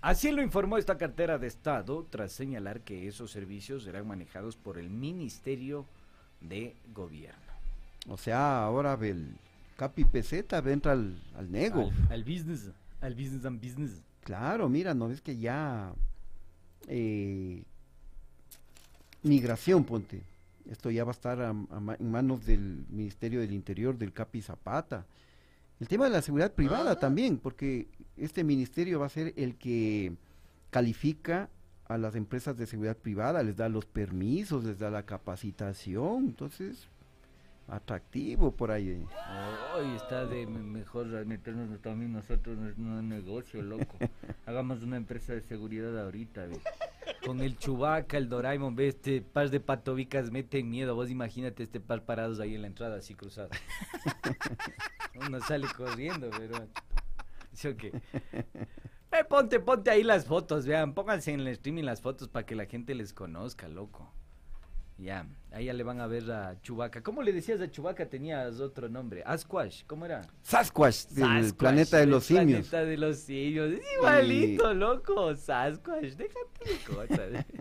[0.00, 4.78] Así lo informó esta cartera de Estado tras señalar que esos servicios serán manejados por
[4.78, 5.86] el Ministerio
[6.40, 7.38] de Gobierno.
[8.08, 9.36] O sea, ahora el
[9.78, 11.90] Capi Peseta entra al, al nego.
[12.08, 14.02] Al, al business, al business and business.
[14.24, 15.94] Claro, mira, no ves que ya
[16.88, 17.62] eh,
[19.22, 20.22] migración, ponte.
[20.70, 24.12] Esto ya va a estar a- a ma- en manos del Ministerio del Interior, del
[24.12, 25.06] Capi Zapata.
[25.80, 27.86] El tema de la seguridad privada también, porque
[28.16, 30.12] este ministerio va a ser el que
[30.70, 31.48] califica
[31.86, 36.88] a las empresas de seguridad privada, les da los permisos, les da la capacitación, entonces
[37.68, 39.06] atractivo por ahí.
[39.76, 43.96] Hoy está de me- mejor meternos también nosotros en un negocio, loco.
[44.46, 46.58] Hagamos una empresa de seguridad ahorita, ve.
[47.24, 50.94] Con el Chubaca, el Doraemon, ve, este par de patovicas meten miedo.
[50.94, 53.52] Vos imagínate este par parados ahí en la entrada, así cruzados.
[55.26, 56.66] Uno sale corriendo, pero...
[57.52, 57.92] ¿Sí o qué?
[59.10, 62.54] Eh, ponte, ponte ahí las fotos, vean, pónganse en el streaming las fotos para que
[62.54, 64.12] la gente les conozca, loco.
[65.00, 67.02] Ya, ahí ya le van a ver a Chubaca.
[67.04, 68.08] ¿Cómo le decías a Chubaca?
[68.08, 69.22] Tenías otro nombre.
[69.24, 70.22] Asquash, ¿cómo era?
[70.42, 72.66] Sasquatch, del Sasquatch, planeta de los simios.
[72.68, 73.70] Planeta de los simios.
[73.74, 75.36] Es igualito, loco.
[75.36, 77.44] Sasquatch, déjate de cosas.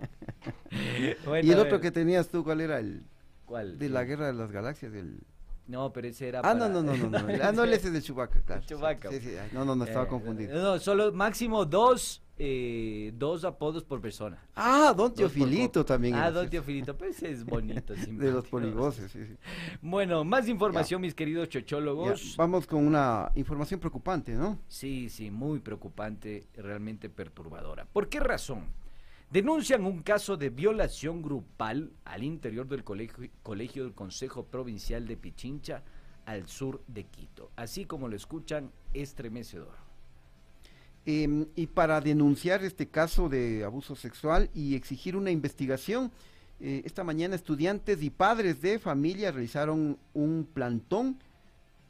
[1.26, 2.80] Bueno, Y el otro que tenías tú, ¿cuál era?
[2.80, 3.04] El
[3.45, 3.78] ¿Cuál?
[3.80, 4.93] de la guerra de las galaxias.
[4.93, 5.19] El...
[5.67, 7.17] No, pero ese era Ah, no, para- no, no, no, no.
[7.43, 8.62] Ah, no, ese es de Chewbacca, claro.
[8.62, 9.10] sí, Chewbacca.
[9.10, 10.62] Sí, sí, no, no, no, estaba Eh, confundido.
[10.62, 14.41] No, solo máximo dos, eh, dos apodos por persona.
[14.56, 16.15] Ah, Don Teofilito también.
[16.15, 17.93] Ah, Don Teofilito, pues es bonito.
[18.08, 19.36] De los polivoces, sí, sí.
[19.82, 22.36] Bueno, más información, mis queridos Ya, chochólogos.
[22.38, 24.60] vamos con una información preocupante, ¿no?
[24.67, 27.86] Sí, sí, muy preocupante, realmente perturbadora.
[27.86, 28.65] ¿Por qué razón?
[29.30, 35.17] Denuncian un caso de violación grupal al interior del colegio, colegio del Consejo Provincial de
[35.17, 35.84] Pichincha,
[36.26, 37.52] al sur de Quito.
[37.56, 39.87] Así como lo escuchan, estremecedor.
[41.10, 46.12] Em, y para denunciar este caso de abuso sexual y exigir una investigación,
[46.60, 51.17] eh, esta mañana estudiantes y padres de familia realizaron un plantón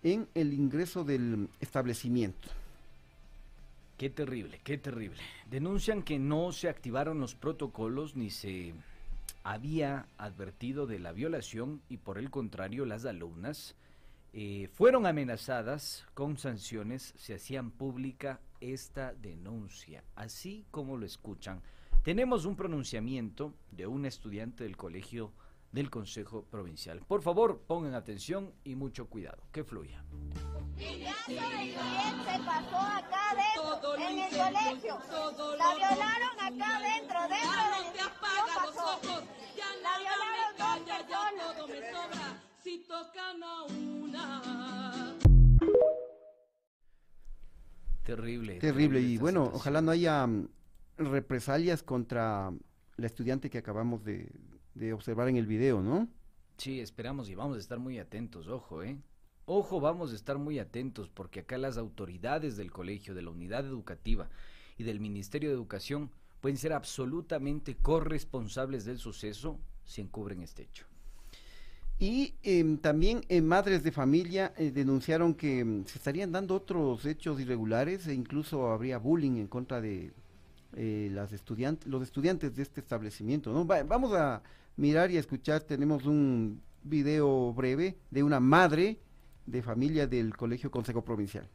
[0.03, 2.47] en el ingreso del establecimiento.
[3.97, 5.17] Qué terrible, qué terrible.
[5.49, 8.75] Denuncian que no se activaron los protocolos ni se
[9.43, 13.73] había advertido de la violación y por el contrario las alumnas
[14.39, 20.03] eh, fueron amenazadas con sanciones si hacían pública esta denuncia.
[20.15, 21.63] Así como lo escuchan,
[22.03, 25.33] tenemos un pronunciamiento de un estudiante del colegio
[25.71, 26.99] del Consejo Provincial.
[27.07, 29.41] Por favor, pongan atención y mucho cuidado.
[29.51, 30.03] Que fluya.
[30.77, 34.99] Y se pasó acá Todo en el colegio.
[35.57, 39.23] La violaron acá dentro, dentro Ya no te apaga ¿Qué los ojos,
[39.57, 41.21] ya La nada violaron me dos calla, ya
[41.65, 42.16] personas.
[42.67, 45.15] Si tocan a una.
[48.03, 48.59] Terrible.
[48.59, 49.61] Terrible y bueno, situación.
[49.61, 50.49] ojalá no haya mm,
[50.97, 52.51] represalias contra
[52.97, 54.29] la estudiante que acabamos de,
[54.73, 56.09] de observar en el video, ¿no?
[56.57, 59.01] Sí, esperamos y vamos a estar muy atentos, ojo, ¿eh?
[59.45, 63.65] Ojo, vamos a estar muy atentos porque acá las autoridades del colegio, de la unidad
[63.65, 64.27] educativa
[64.77, 70.85] y del Ministerio de Educación pueden ser absolutamente corresponsables del suceso si encubren este hecho.
[71.99, 77.03] Y em, también eh, madres de familia eh, denunciaron que em, se estarían dando otros
[77.05, 80.13] hechos irregulares e incluso habría bullying en contra de
[80.75, 83.51] eh, las estudiantes, los estudiantes de este establecimiento.
[83.65, 84.43] vamos a
[84.75, 88.99] mirar y escuchar, tenemos un video breve de una madre
[89.47, 91.47] de familia del Colegio Consejo Provincial.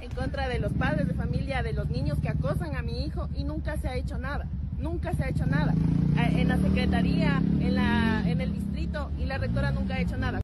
[0.00, 3.28] en contra de los padres de familia, de los niños que acosan a mi hijo
[3.36, 4.48] y nunca se ha hecho nada,
[4.78, 5.74] nunca se ha hecho nada.
[6.16, 10.40] En la secretaría, en, la, en el distrito y la rectora nunca ha hecho nada.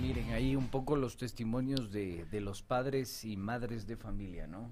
[0.00, 4.70] Miren, ahí un poco los testimonios de, de los padres y madres de familia, ¿no?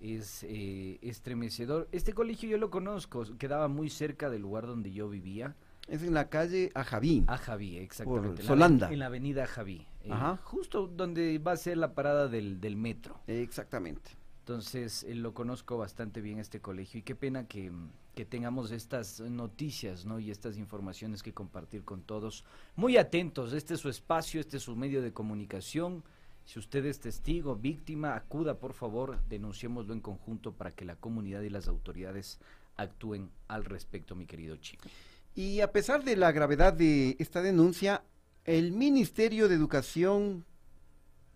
[0.00, 1.88] Es eh, estremecedor.
[1.92, 5.54] Este colegio yo lo conozco, quedaba muy cerca del lugar donde yo vivía.
[5.88, 7.24] Es en la calle Ajaví.
[7.28, 8.28] A Javí, exactamente.
[8.28, 8.92] Por en la Solanda.
[8.92, 9.86] En la avenida Javí.
[10.02, 10.36] eh, Ajá.
[10.42, 13.20] Justo donde va a ser la parada del, del metro.
[13.26, 14.10] Exactamente.
[14.46, 18.70] Entonces, eh, lo conozco bastante bien este colegio y qué pena que, mm, que tengamos
[18.70, 20.20] estas noticias, ¿no?
[20.20, 22.44] Y estas informaciones que compartir con todos.
[22.76, 26.04] Muy atentos, este es su espacio, este es su medio de comunicación.
[26.44, 31.42] Si usted es testigo, víctima, acuda, por favor, denunciémoslo en conjunto para que la comunidad
[31.42, 32.38] y las autoridades
[32.76, 34.88] actúen al respecto, mi querido chico.
[35.34, 38.04] Y a pesar de la gravedad de esta denuncia,
[38.44, 40.44] el Ministerio de Educación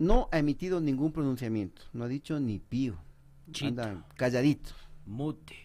[0.01, 2.99] no ha emitido ningún pronunciamiento, no ha dicho ni pío.
[3.53, 3.69] Chito.
[3.69, 4.75] Andan calladitos.
[5.05, 5.57] Mute.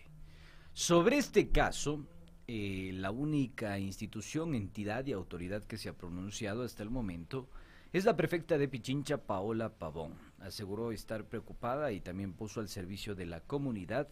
[0.73, 2.05] Sobre este caso,
[2.45, 7.47] eh, la única institución, entidad y autoridad que se ha pronunciado hasta el momento
[7.93, 10.15] es la prefecta de Pichincha, Paola Pavón.
[10.39, 14.09] Aseguró estar preocupada y también puso al servicio de la comunidad,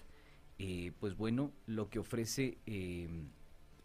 [0.58, 3.10] eh, pues bueno, lo que ofrece eh,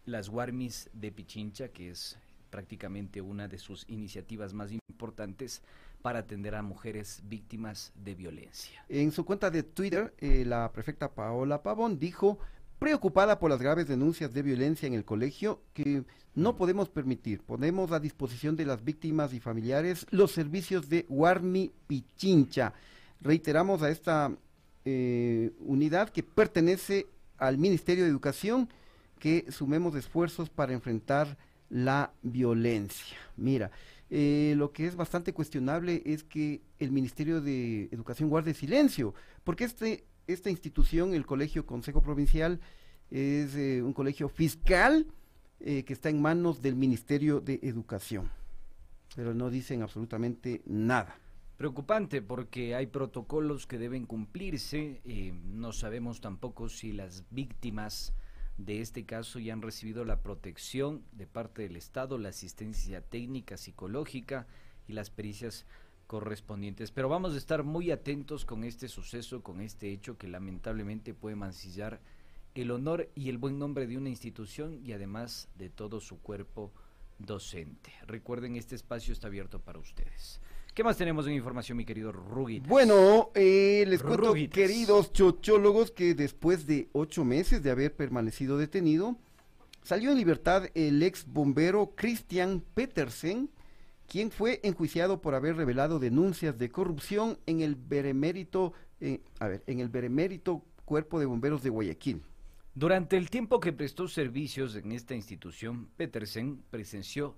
[0.05, 2.17] las Guarmis de Pichincha, que es
[2.49, 5.61] prácticamente una de sus iniciativas más importantes
[6.01, 8.83] para atender a mujeres víctimas de violencia.
[8.87, 12.39] En su cuenta de Twitter, eh, la prefecta Paola Pavón dijo,
[12.79, 16.03] preocupada por las graves denuncias de violencia en el colegio, que
[16.35, 17.41] no podemos permitir.
[17.41, 22.73] Ponemos a disposición de las víctimas y familiares los servicios de Guarmi Pichincha.
[23.21, 24.31] Reiteramos a esta
[24.85, 28.69] eh, unidad que pertenece al Ministerio de Educación
[29.19, 31.37] que sumemos esfuerzos para enfrentar
[31.69, 33.17] la violencia.
[33.35, 33.71] Mira,
[34.09, 39.65] eh, lo que es bastante cuestionable es que el Ministerio de Educación guarde silencio, porque
[39.65, 42.59] este, esta institución, el Colegio Consejo Provincial,
[43.11, 45.07] es eh, un colegio fiscal
[45.59, 48.29] eh, que está en manos del Ministerio de Educación,
[49.15, 51.17] pero no dicen absolutamente nada.
[51.57, 58.13] Preocupante porque hay protocolos que deben cumplirse, eh, no sabemos tampoco si las víctimas
[58.59, 63.55] de este caso ya han recibido la protección de parte del Estado, la asistencia técnica,
[63.55, 64.47] psicológica
[64.85, 65.65] y las pericias
[66.07, 66.91] correspondientes.
[66.91, 71.37] Pero vamos a estar muy atentos con este suceso, con este hecho que lamentablemente puede
[71.37, 72.01] mancillar
[72.53, 76.73] el honor y el buen nombre de una institución y además de todo su cuerpo
[77.17, 77.93] docente.
[78.07, 80.41] Recuerden, este espacio está abierto para ustedes.
[80.79, 82.69] ¿Qué más tenemos en información, mi querido Ruguitas?
[82.69, 84.55] Bueno, eh, les cuento, Ruguitas.
[84.55, 89.17] queridos chochólogos, que después de ocho meses de haber permanecido detenido,
[89.83, 93.49] salió en libertad el ex bombero Christian Petersen,
[94.07, 98.71] quien fue enjuiciado por haber revelado denuncias de corrupción en el benemérito,
[99.01, 102.21] eh, a ver, en el benemérito Cuerpo de Bomberos de Guayaquil.
[102.73, 107.35] Durante el tiempo que prestó servicios en esta institución, Petersen presenció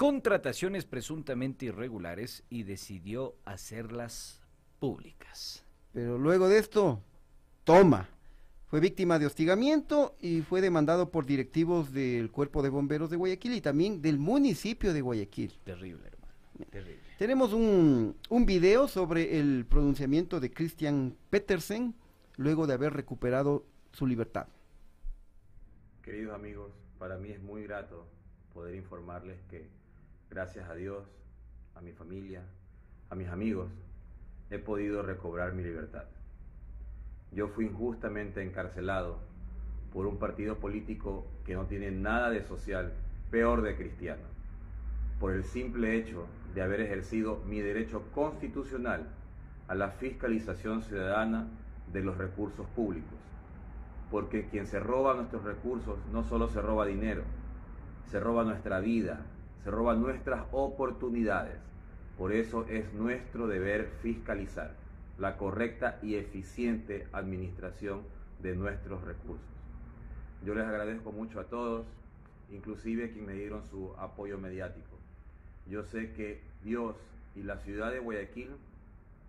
[0.00, 4.40] contrataciones presuntamente irregulares y decidió hacerlas
[4.78, 5.62] públicas.
[5.92, 7.02] Pero luego de esto,
[7.64, 8.08] toma.
[8.68, 13.52] Fue víctima de hostigamiento y fue demandado por directivos del Cuerpo de Bomberos de Guayaquil
[13.52, 15.52] y también del municipio de Guayaquil.
[15.64, 16.32] Terrible, hermano.
[16.70, 17.02] Terrible.
[17.18, 21.94] Tenemos un, un video sobre el pronunciamiento de Christian Petersen
[22.38, 24.46] luego de haber recuperado su libertad.
[26.00, 28.06] Queridos amigos, para mí es muy grato
[28.54, 29.78] poder informarles que
[30.30, 31.04] gracias a Dios,
[31.74, 32.42] a mi familia,
[33.10, 33.70] a mis amigos,
[34.50, 36.04] he podido recobrar mi libertad.
[37.32, 39.18] Yo fui injustamente encarcelado
[39.92, 42.92] por un partido político que no tiene nada de social,
[43.30, 44.22] peor de cristiano,
[45.18, 49.08] por el simple hecho de haber ejercido mi derecho constitucional
[49.68, 51.48] a la fiscalización ciudadana
[51.92, 53.18] de los recursos públicos
[54.10, 57.22] porque quien se roba nuestros recursos no solo se roba dinero,
[58.10, 59.20] se roba nuestra vida,
[59.62, 61.58] se roba nuestras oportunidades.
[62.16, 64.74] Por eso es nuestro deber fiscalizar
[65.18, 68.02] la correcta y eficiente administración
[68.40, 69.46] de nuestros recursos.
[70.44, 71.86] Yo les agradezco mucho a todos,
[72.50, 74.96] inclusive a quienes me dieron su apoyo mediático.
[75.66, 76.96] Yo sé que Dios
[77.36, 78.50] y la ciudad de Guayaquil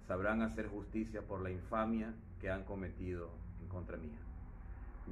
[0.08, 3.30] sabrán hacer justicia por la infamia que han cometido
[3.62, 4.18] en contra mía.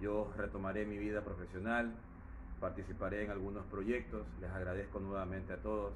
[0.02, 1.94] Yo retomaré mi vida profesional,
[2.60, 4.26] participaré en algunos proyectos.
[4.40, 5.94] Les agradezco nuevamente a todos.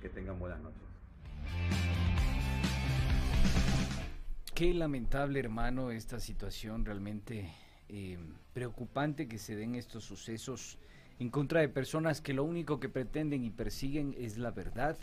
[0.00, 0.80] Que tengan buenas noches.
[4.54, 7.52] Qué lamentable, hermano, esta situación realmente
[7.88, 8.18] eh,
[8.52, 10.78] preocupante que se den estos sucesos
[11.18, 14.96] en contra de personas que lo único que pretenden y persiguen es la verdad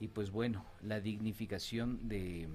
[0.00, 2.48] y pues bueno, la dignificación de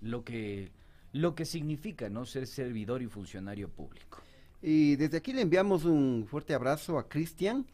[0.00, 0.70] lo que
[1.12, 4.22] lo que significa no ser servidor y funcionario público.
[4.68, 7.66] Y desde aquí le enviamos un fuerte abrazo a Cristian,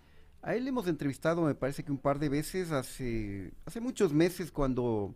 [0.42, 4.50] A él hemos entrevistado, me parece que un par de veces, hace, hace muchos meses
[4.52, 5.14] cuando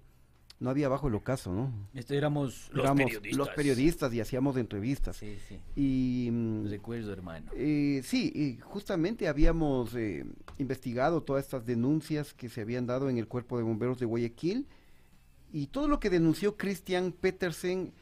[0.58, 1.70] no había bajo el ocaso, ¿no?
[1.92, 3.36] Este, éramos los Éramos periodistas.
[3.36, 5.16] los periodistas y hacíamos entrevistas.
[5.16, 5.58] Sí, sí.
[5.74, 7.50] Y mm, Recuerdo, hermano.
[7.54, 10.24] eh, sí, y justamente habíamos eh,
[10.58, 14.66] investigado todas estas denuncias que se habían dado en el cuerpo de bomberos de Guayaquil
[15.52, 17.92] y todo lo que denunció Christian Petersen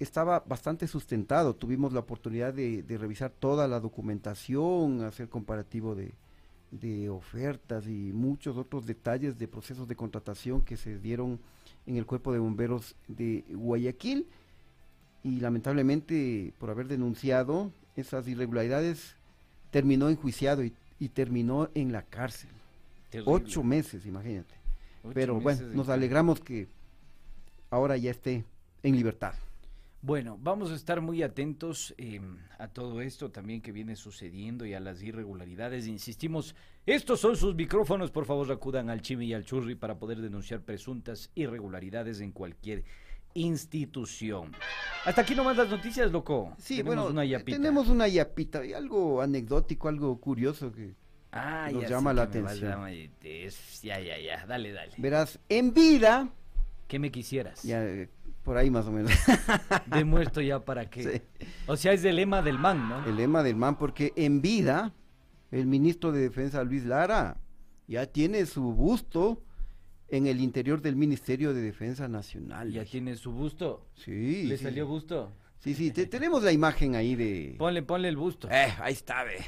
[0.00, 1.54] estaba bastante sustentado.
[1.54, 6.14] Tuvimos la oportunidad de, de revisar toda la documentación, hacer comparativo de,
[6.70, 11.40] de ofertas y muchos otros detalles de procesos de contratación que se dieron
[11.86, 14.26] en el cuerpo de bomberos de Guayaquil
[15.22, 19.16] y lamentablemente por haber denunciado esas irregularidades
[19.70, 22.50] terminó enjuiciado y, y terminó en la cárcel.
[23.10, 23.32] Terrible.
[23.34, 24.54] Ocho meses, imagínate.
[25.02, 26.68] Ocho Pero bueno, meses nos alegramos que
[27.70, 28.44] ahora ya esté
[28.82, 29.34] en libertad.
[30.02, 32.20] Bueno, vamos a estar muy atentos eh,
[32.58, 35.86] a todo esto también que viene sucediendo y a las irregularidades.
[35.86, 36.54] Insistimos,
[36.86, 40.62] estos son sus micrófonos, por favor acudan al Chimi y al Churri para poder denunciar
[40.62, 42.82] presuntas irregularidades en cualquier
[43.34, 44.52] institución.
[45.04, 46.54] Hasta aquí nomás las noticias, loco.
[46.58, 47.56] Sí, Tenemos bueno, una eh, yapita.
[47.58, 50.94] tenemos una yapita y algo anecdótico, algo curioso que
[51.32, 52.88] Ah, nos ya llama la que vas atención.
[53.82, 54.94] Ya, ya, ya, dale, dale.
[54.98, 56.28] verás en vida,
[56.88, 57.62] ¿Qué me quisieras?
[57.62, 58.08] ya eh,
[58.42, 59.12] por ahí más o menos,
[59.86, 61.02] De muerto ya para qué.
[61.02, 61.46] Sí.
[61.66, 63.04] O sea, es el lema del man, ¿no?
[63.06, 64.92] el lema del man, porque en vida
[65.50, 67.36] el ministro de Defensa Luis Lara
[67.86, 69.42] ya tiene su busto
[70.08, 72.72] en el interior del Ministerio de Defensa Nacional.
[72.72, 73.86] Ya tiene su busto.
[73.94, 74.44] Sí.
[74.44, 75.32] ¿Le sí, salió busto?
[75.58, 77.54] Sí, sí, te- tenemos la imagen ahí de...
[77.58, 78.48] Ponle, ponle el busto.
[78.50, 79.38] Eh, ahí está, ve.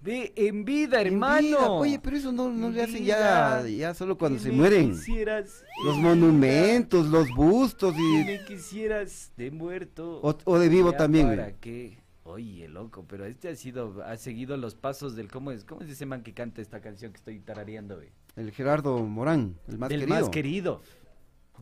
[0.00, 1.40] Ve, en vida, En hermano.
[1.46, 1.70] vida.
[1.70, 4.90] Oye, pero eso no, no le hacen ya, ya solo cuando ¿Qué se mueren.
[4.92, 8.24] Quisieras, Los en monumentos, los bustos y...
[8.24, 10.20] ¿Qué me quisieras de muerto?
[10.22, 11.26] O, o de vivo también.
[11.28, 11.56] ¿Para güey.
[11.60, 11.98] qué?
[12.24, 15.64] Oye, loco, pero este ha sido, ha seguido los pasos del, ¿cómo es?
[15.64, 18.12] ¿Cómo es ese man que canta esta canción que estoy tarareando, ve?
[18.34, 20.20] El Gerardo Morán, el más del querido.
[20.20, 20.82] más querido.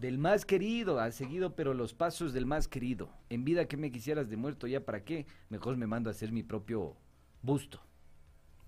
[0.01, 3.11] Del más querido, ha seguido, pero los pasos del más querido.
[3.29, 4.67] En vida, ¿qué me quisieras de muerto?
[4.67, 5.27] ¿Ya para qué?
[5.51, 6.97] Mejor me mando a hacer mi propio
[7.43, 7.81] busto.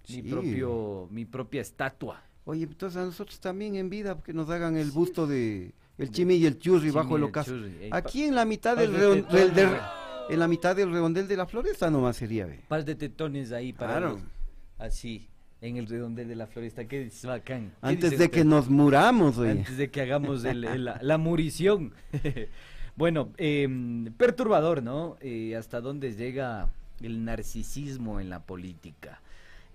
[0.07, 0.23] Sí.
[0.23, 2.23] Mi propio, mi propia estatua.
[2.45, 6.35] Oye, entonces a nosotros también en vida que nos hagan el busto de el chimi
[6.37, 7.53] y el churri bajo el ocaso.
[7.91, 9.81] Aquí en la mitad del, Pásate redon- del- del- todo,
[10.31, 12.61] en la mitad del redondel de la floresta nomás sería, ve.
[12.69, 14.11] Par de tetones ahí para Claro.
[14.13, 14.21] los-
[14.79, 15.29] así,
[15.61, 16.87] en el redondel de la floresta.
[16.87, 17.71] Qué dices, bacán.
[17.81, 19.51] ¿Qué Antes de que nos muramos, oye.
[19.51, 21.93] Antes de que hagamos el- el- la, la murición.
[22.97, 25.17] bueno, em, perturbador, ¿no?
[25.21, 29.21] Eh, hasta dónde llega el narcisismo en la política.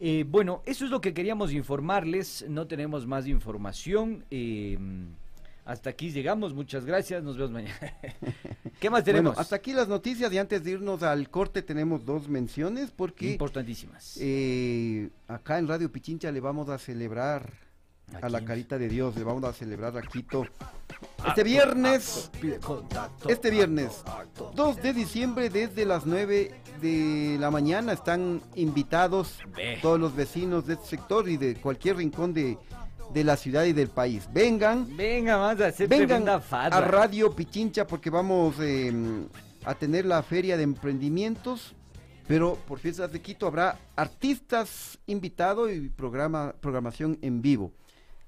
[0.04, 2.44] Eh, bueno, eso es lo que queríamos informarles.
[2.50, 4.26] No tenemos más información.
[4.32, 5.10] em,
[5.64, 6.56] hasta aquí llegamos.
[6.56, 7.24] Muchas gracias.
[7.24, 7.76] Nos vemos mañana.
[8.80, 9.34] ¿Qué más tenemos?
[9.36, 13.32] Bueno, hasta aquí las noticias y antes de irnos al corte tenemos dos menciones porque
[13.34, 14.18] Importantísimas.
[14.20, 17.54] eh, acá en Radio Pichincha le vamos a celebrar
[18.22, 20.46] ¿A la carita de Dios, le vamos a celebrar a Quito
[21.26, 22.32] este viernes,
[23.28, 24.04] este viernes
[24.56, 26.52] 2 de diciembre desde las 9
[26.82, 29.38] de la mañana están invitados
[29.82, 32.58] todos los vecinos de este sector y de cualquier rincón de,
[33.14, 34.28] de la ciudad y del país.
[34.34, 38.92] Vengan, Venga, vamos a hacer vengan a Radio Pichincha porque vamos eh,
[39.66, 41.76] a tener la feria de emprendimientos.
[42.28, 47.74] Pero por fiestas de Quito habrá artistas invitados y programa, programación en vivo.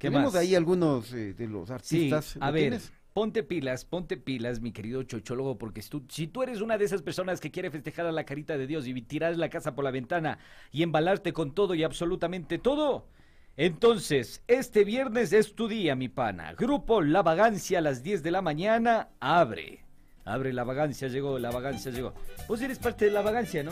[0.04, 0.41] ¿Qué Tenemos más?
[0.41, 1.74] ahí algunos eh, de los Sí,
[2.12, 2.36] artistas.
[2.41, 2.91] a ¿lo ver, tienes?
[3.14, 7.01] ponte pilas, ponte pilas, mi querido chochólogo, porque tú- si tú eres una de esas
[7.01, 9.91] personas que quiere festejar a la carita de Dios y tirar la casa por la
[9.91, 10.39] ventana
[10.72, 13.08] y embalarte con todo y absolutamente todo,
[13.56, 16.54] entonces este viernes es tu día, mi pana.
[16.54, 19.86] Grupo La Vagancia a las 10 de la mañana, abre.
[20.26, 22.14] Abre La Vagancia, llegó, La Vagancia llegó.
[22.47, 23.72] Vos eres parte de La Vagancia, ¿no?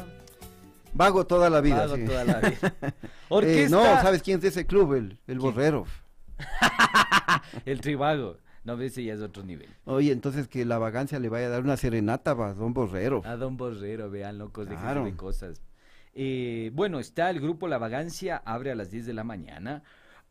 [0.93, 1.77] Vago toda la vida.
[1.87, 2.05] Vago sí.
[2.05, 2.73] toda la vida.
[3.31, 3.75] Eh, Orquesta.
[3.77, 4.93] no, ¿sabes quién es de ese club?
[4.93, 5.39] El, el ¿Quién?
[5.39, 5.85] Borrero.
[7.65, 8.37] El tribago.
[8.63, 9.69] No, ese ya es otro nivel.
[9.85, 13.23] Oye, entonces que la vagancia le vaya a dar una serenata a Don Borrero.
[13.25, 15.03] A Don Borrero, vean, locos, de Claro.
[15.03, 15.61] de cosas.
[16.13, 19.81] Eh, bueno, está el grupo La Vagancia, abre a las 10 de la mañana.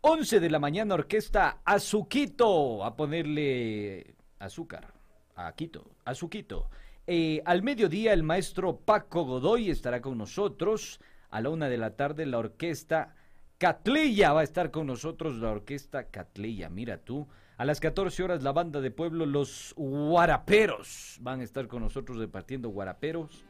[0.02, 4.92] 11 de la mañana, orquesta Azuquito, a ponerle azúcar
[5.36, 6.70] a Quito, Azuquito.
[7.06, 11.00] Eh, al mediodía, el maestro Paco Godoy estará con nosotros.
[11.30, 13.14] A la una de la tarde, la orquesta
[13.60, 17.28] Catleya va a estar con nosotros, la orquesta Catleya, mira tú.
[17.58, 22.16] A las 14 horas, la banda de pueblo, los Guaraperos, van a estar con nosotros
[22.16, 23.44] repartiendo Guaraperos.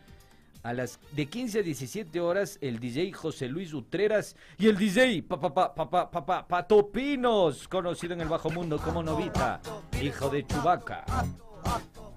[0.64, 5.22] A las de 15 a 17 horas, el DJ José Luis Utreras y el DJ
[5.22, 9.60] Papá pa, pa, Pato Pinos, conocido en el bajo mundo como Novita,
[10.02, 11.04] hijo de Chubaca.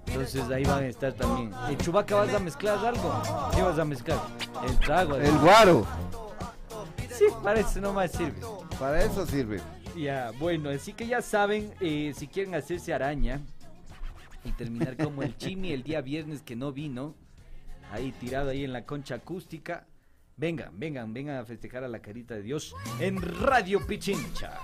[0.08, 1.52] Entonces ahí van a estar también.
[1.68, 3.22] ¿En Chubaca vas a mezclar algo?
[3.54, 4.18] ¿Qué vas a mezclar?
[4.66, 5.14] El trago.
[5.14, 5.86] El guaro.
[7.18, 8.40] Sí, parece, no más sirve.
[8.78, 9.60] Para eso sirve.
[9.96, 13.40] Ya, bueno, así que ya saben, eh, si quieren hacerse araña
[14.44, 17.14] y terminar como el Chimi el día viernes que no vino,
[17.92, 19.86] ahí tirado ahí en la concha acústica,
[20.36, 24.58] vengan, vengan, vengan a festejar a la carita de Dios en Radio Pichincha.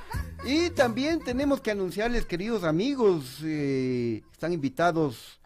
[0.45, 5.41] Y también tenemos que anunciarles, queridos amigos, eh, están invitados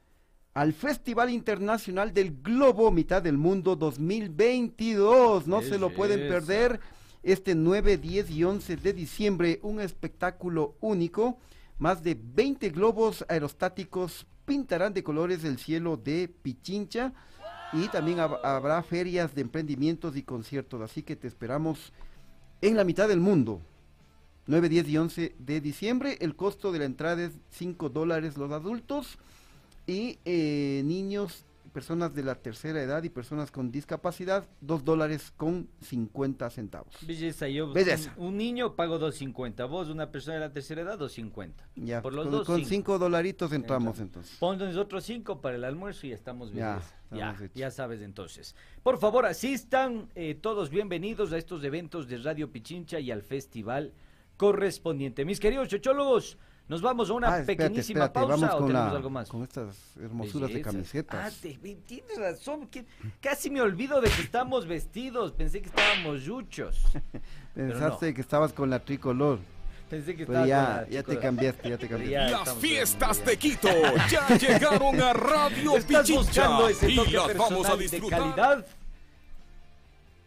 [0.54, 5.46] al Festival Internacional del Globo Mitad del Mundo 2022.
[5.46, 6.34] No se lo pueden Belleza.
[6.46, 6.80] perder
[7.24, 9.58] este 9, 10 y 11 de diciembre.
[9.62, 11.38] Un espectáculo único.
[11.78, 17.12] Más de 20 globos aerostáticos pintarán de colores el cielo de Pichincha.
[17.72, 20.80] Y también hab- habrá ferias de emprendimientos y conciertos.
[20.80, 21.92] Así que te esperamos
[22.60, 23.60] en la mitad del mundo.
[24.46, 26.18] 9, 10 y 11 de diciembre.
[26.20, 29.18] El costo de la entrada es 5 dólares los adultos
[29.86, 31.44] y eh, niños,
[31.74, 36.94] personas de la tercera edad y personas con discapacidad, 2 dólares con 50 centavos.
[37.04, 38.14] Belleza, yo Belleza.
[38.16, 41.50] Un, un niño pago 2.50, vos una persona de la tercera edad 2.50.
[41.74, 42.68] Ya, Por los con, dos, con cinco.
[42.94, 44.36] 5 dolaritos entramos entonces.
[44.38, 46.94] Pon nosotros cinco para el almuerzo y estamos Ya, belleza.
[47.10, 47.56] Ya, estamos hechos.
[47.56, 48.54] ya sabes entonces.
[48.84, 53.92] Por favor, asistan eh, todos bienvenidos a estos eventos de Radio Pichincha y al festival
[54.36, 55.24] correspondiente.
[55.24, 56.38] Mis queridos chochólogos,
[56.68, 59.10] nos vamos a una Ah, espérate, pequeñísima espérate, pausa vamos o con, tenemos la- algo
[59.10, 59.28] más.
[59.28, 61.32] con estas hermosuras de camisetas.
[61.34, 62.66] Ah, te- tienes razón.
[62.68, 62.84] que-
[63.20, 65.32] casi me olvido de que estamos vestidos.
[65.32, 66.80] Pensé que estábamos yuchos.
[67.54, 68.14] Pensaste no.
[68.14, 69.38] que estabas con la tricolor,
[69.90, 72.30] Pensé que pero ya, con la ya te cambiaste, ya te cambiaste.
[72.32, 73.68] ya Las fiestas de Quito
[74.10, 78.18] ya llegaron a Radio ¿Estás Pichincha buscando ese y las vamos a de disfrutar.
[78.20, 78.66] calidad?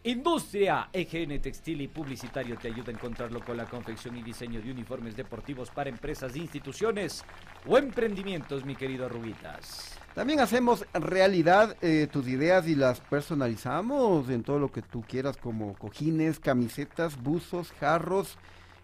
[0.04, 4.70] Industria EGN Textil y Publicitario te ayuda a encontrarlo con la confección y diseño de
[4.70, 7.24] uniformes deportivos para empresas, instituciones
[7.66, 9.98] o emprendimientos, mi querido Arruguitas.
[10.14, 15.36] También hacemos realidad eh, tus ideas y las personalizamos en todo lo que tú quieras,
[15.36, 18.38] como cojines, camisetas, buzos, jarros,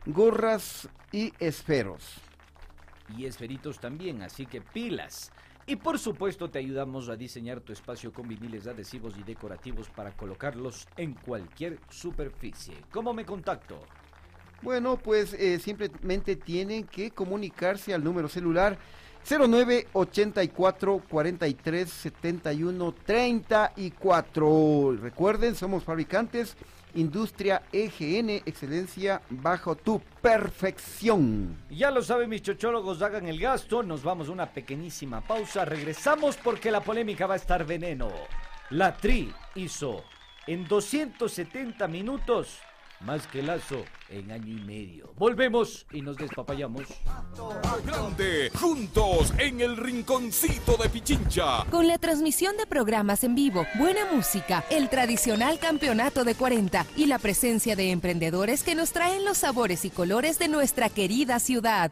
[0.07, 2.17] gorras y esferos.
[3.17, 5.31] Y esferitos también, así que pilas.
[5.67, 10.13] Y por supuesto te ayudamos a diseñar tu espacio con viniles adhesivos y decorativos para
[10.13, 12.75] colocarlos en cualquier superficie.
[12.93, 13.81] ¿Cómo me contacto?
[14.61, 18.79] Bueno, pues eh, simplemente tienen que comunicarse al número celular
[19.27, 24.97] 0984 43 71 34.
[25.01, 26.57] Recuerden, somos fabricantes
[26.95, 31.57] Industria EGN, excelencia bajo tu perfección.
[31.71, 36.37] Ya lo saben mis chochólogos, hagan el gasto, nos vamos a una pequeñísima pausa, regresamos
[36.37, 38.11] porque la polémica va a estar veneno.
[38.71, 40.05] La Tri hizo
[40.47, 42.61] en 270 minutos
[43.01, 43.85] más que Lazo
[44.15, 45.13] en año y medio.
[45.17, 46.85] Volvemos y nos despapayamos.
[47.85, 51.65] Grande, juntos en el rinconcito de Pichincha.
[51.71, 57.07] Con la transmisión de programas en vivo, buena música, el tradicional campeonato de 40 y
[57.07, 61.91] la presencia de emprendedores que nos traen los sabores y colores de nuestra querida ciudad.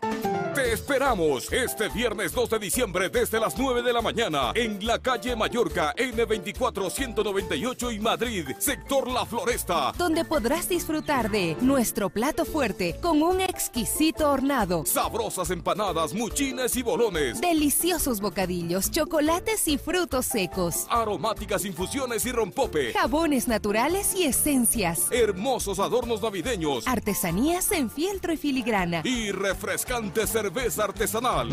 [0.55, 4.99] Te esperamos este viernes 2 de diciembre desde las 9 de la mañana en la
[4.99, 9.93] calle Mallorca N24 198 y Madrid, sector La Floresta.
[9.97, 16.83] donde podrás disfrutar de nuestro plato fuerte con un exquisito hornado, Sabrosas empanadas, muchines y
[16.83, 17.41] bolones.
[17.41, 22.93] deliciosos bocadillos, chocolates y frutos secos, Aromáticas infusiones y rompope.
[22.93, 26.87] jabones naturales y esencias, Hermosos adornos navideños.
[26.87, 29.01] artesanías en fieltro y filigrana.
[29.05, 31.49] Y refrescante cerveza artesanal.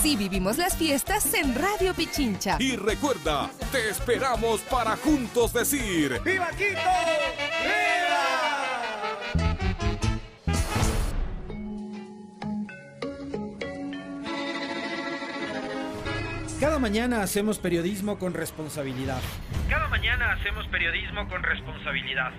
[0.00, 2.56] Así vivimos las fiestas en Radio Pichincha.
[2.58, 6.18] Y recuerda, te esperamos para juntos decir.
[6.24, 6.80] ¡Viva Quito!
[16.58, 19.20] Cada mañana hacemos periodismo con responsabilidad.
[19.68, 22.30] Cada mañana hacemos periodismo con responsabilidad.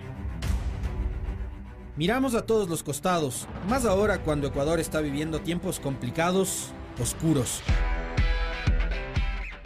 [1.95, 7.61] Miramos a todos los costados, más ahora cuando Ecuador está viviendo tiempos complicados, oscuros.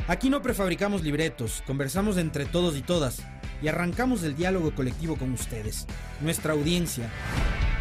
[0.07, 3.23] Aquí no prefabricamos libretos, conversamos entre todos y todas
[3.61, 5.88] y arrancamos el diálogo colectivo con ustedes,
[6.21, 7.09] nuestra audiencia,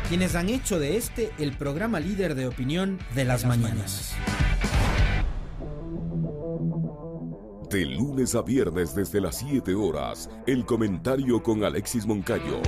[0.09, 4.14] quienes han hecho de este el programa líder de opinión de las, mañanas.
[7.70, 12.62] De lunes a viernes desde las 7 horas, el comentario con Alexis Moncayo.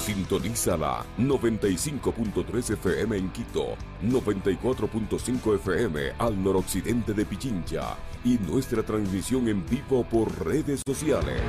[0.00, 9.46] Sintoniza la 95.3 FM en Quito, 94.5 FM al noroccidente de Pichincha y nuestra transmisión
[9.48, 11.42] en vivo por redes sociales.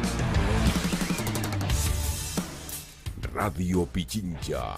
[3.34, 4.78] Radio Pichincha.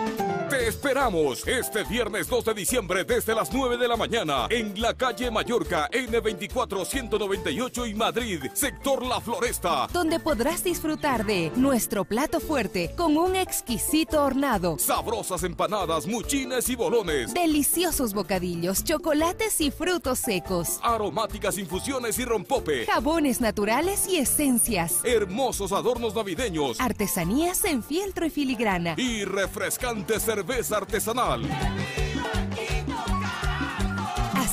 [0.50, 4.94] Te esperamos este viernes 2 de diciembre desde las 9 de la mañana en la
[4.94, 9.88] calle Mallorca N24 198 y Madrid, sector La Floresta.
[9.92, 14.78] Donde podrás disfrutar de nuestro plato fuerte con un exquisito hornado.
[14.80, 17.34] Sabrosas empanadas, muchines y bolones.
[17.34, 20.80] Deliciosos bocadillos, chocolates y frutos secos.
[20.84, 22.86] Aromáticas infusiones y rompope.
[22.86, 24.96] Jabones naturales y esencias.
[25.04, 26.80] Hermosos adornos navideños.
[26.80, 28.96] Artesanías en fieltro y filigrana.
[28.98, 31.44] Y refrescante cerveza artesanal.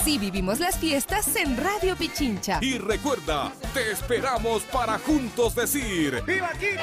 [0.05, 2.59] Así vivimos las fiestas en Radio Pichincha.
[2.61, 6.83] Y recuerda, te esperamos para juntos decir ¡Viva Quito!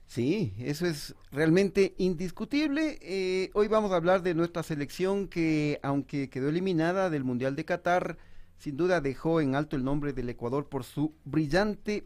[0.05, 2.97] Sí, eso es realmente indiscutible.
[3.01, 7.65] Eh, hoy vamos a hablar de nuestra selección que, aunque quedó eliminada del Mundial de
[7.65, 8.17] Qatar,
[8.57, 12.05] sin duda dejó en alto el nombre del Ecuador por su brillante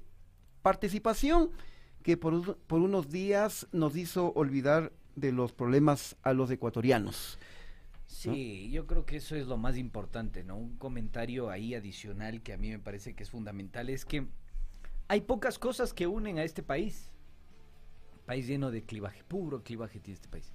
[0.64, 1.52] participación,
[2.04, 7.38] que por, un- por unos días nos hizo olvidar de los problemas a los ecuatorianos.
[8.12, 10.58] Sí, yo creo que eso es lo más importante, ¿no?
[10.58, 14.28] Un comentario ahí adicional que a mí me parece que es fundamental es que
[15.08, 17.10] hay pocas cosas que unen a este país.
[18.26, 20.52] País lleno de clivaje, puro clivaje tiene este país.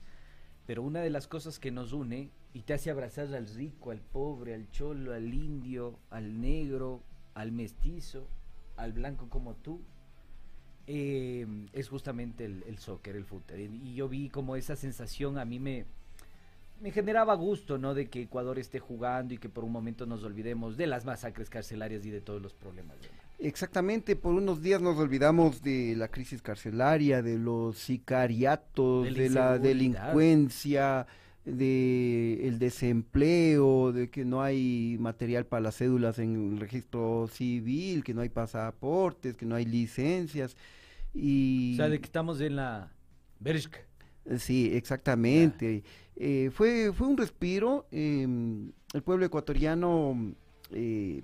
[0.67, 4.03] Pero una de las cosas que nos une y te hace abrazar al rico, al
[4.03, 7.03] pobre, al cholo, al indio, al negro,
[7.33, 8.29] al mestizo,
[8.77, 9.81] al blanco como tú,
[10.87, 13.61] eh, es justamente el, el soccer, el fútbol.
[13.61, 15.87] Y yo vi como esa sensación a mí me,
[16.81, 17.95] me generaba gusto, ¿no?
[17.95, 21.49] De que Ecuador esté jugando y que por un momento nos olvidemos de las masacres
[21.51, 22.99] carcelarias y de todos los problemas.
[23.01, 23.16] ¿verdad?
[23.39, 29.59] Exactamente, por unos días nos olvidamos de la crisis carcelaria, de los sicariatos, De la
[29.59, 30.12] de la inseguridad.
[30.12, 31.07] delincuencia,
[31.45, 38.03] de el desempleo, de que no hay material para las cédulas en el registro civil,
[38.05, 40.57] que no hay pasaportes, que no hay licencias
[41.14, 42.93] y O sea, de que estamos en la
[43.39, 43.79] Bershka.
[44.39, 45.85] Sí, exactamente.
[46.17, 47.87] Eh, fue, fue un respiro.
[47.91, 48.27] eh,
[48.93, 50.35] el pueblo ecuatoriano
[50.71, 51.21] eh,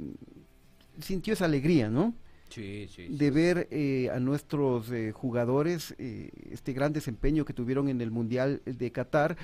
[1.00, 2.14] sintió esa alegría, ¿no?
[2.50, 3.08] Sí, sí.
[3.08, 8.10] De ver eh, a nuestros eh, jugadores eh, este gran desempeño que tuvieron en el
[8.10, 9.38] Mundial de Qatar.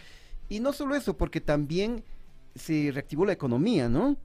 [0.51, 2.05] Y no solo eso, porque también
[2.55, 4.19] se reactivó la economía, ¿no?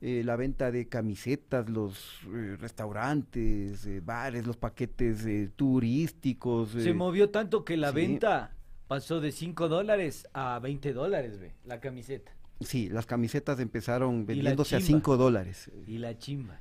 [0.00, 5.26] Eh, la venta de camisetas, los eh, restaurantes, eh, bares, los paquetes
[5.56, 6.70] turísticos.
[6.70, 7.96] Se movió tanto que la sí.
[7.96, 8.56] venta
[8.90, 12.32] pasó de 5 dólares a 20 dólares, ve, la camiseta.
[12.60, 14.98] Sí, las camisetas empezaron vendiéndose a chimba.
[14.98, 16.58] 5 dólares Y la chimba.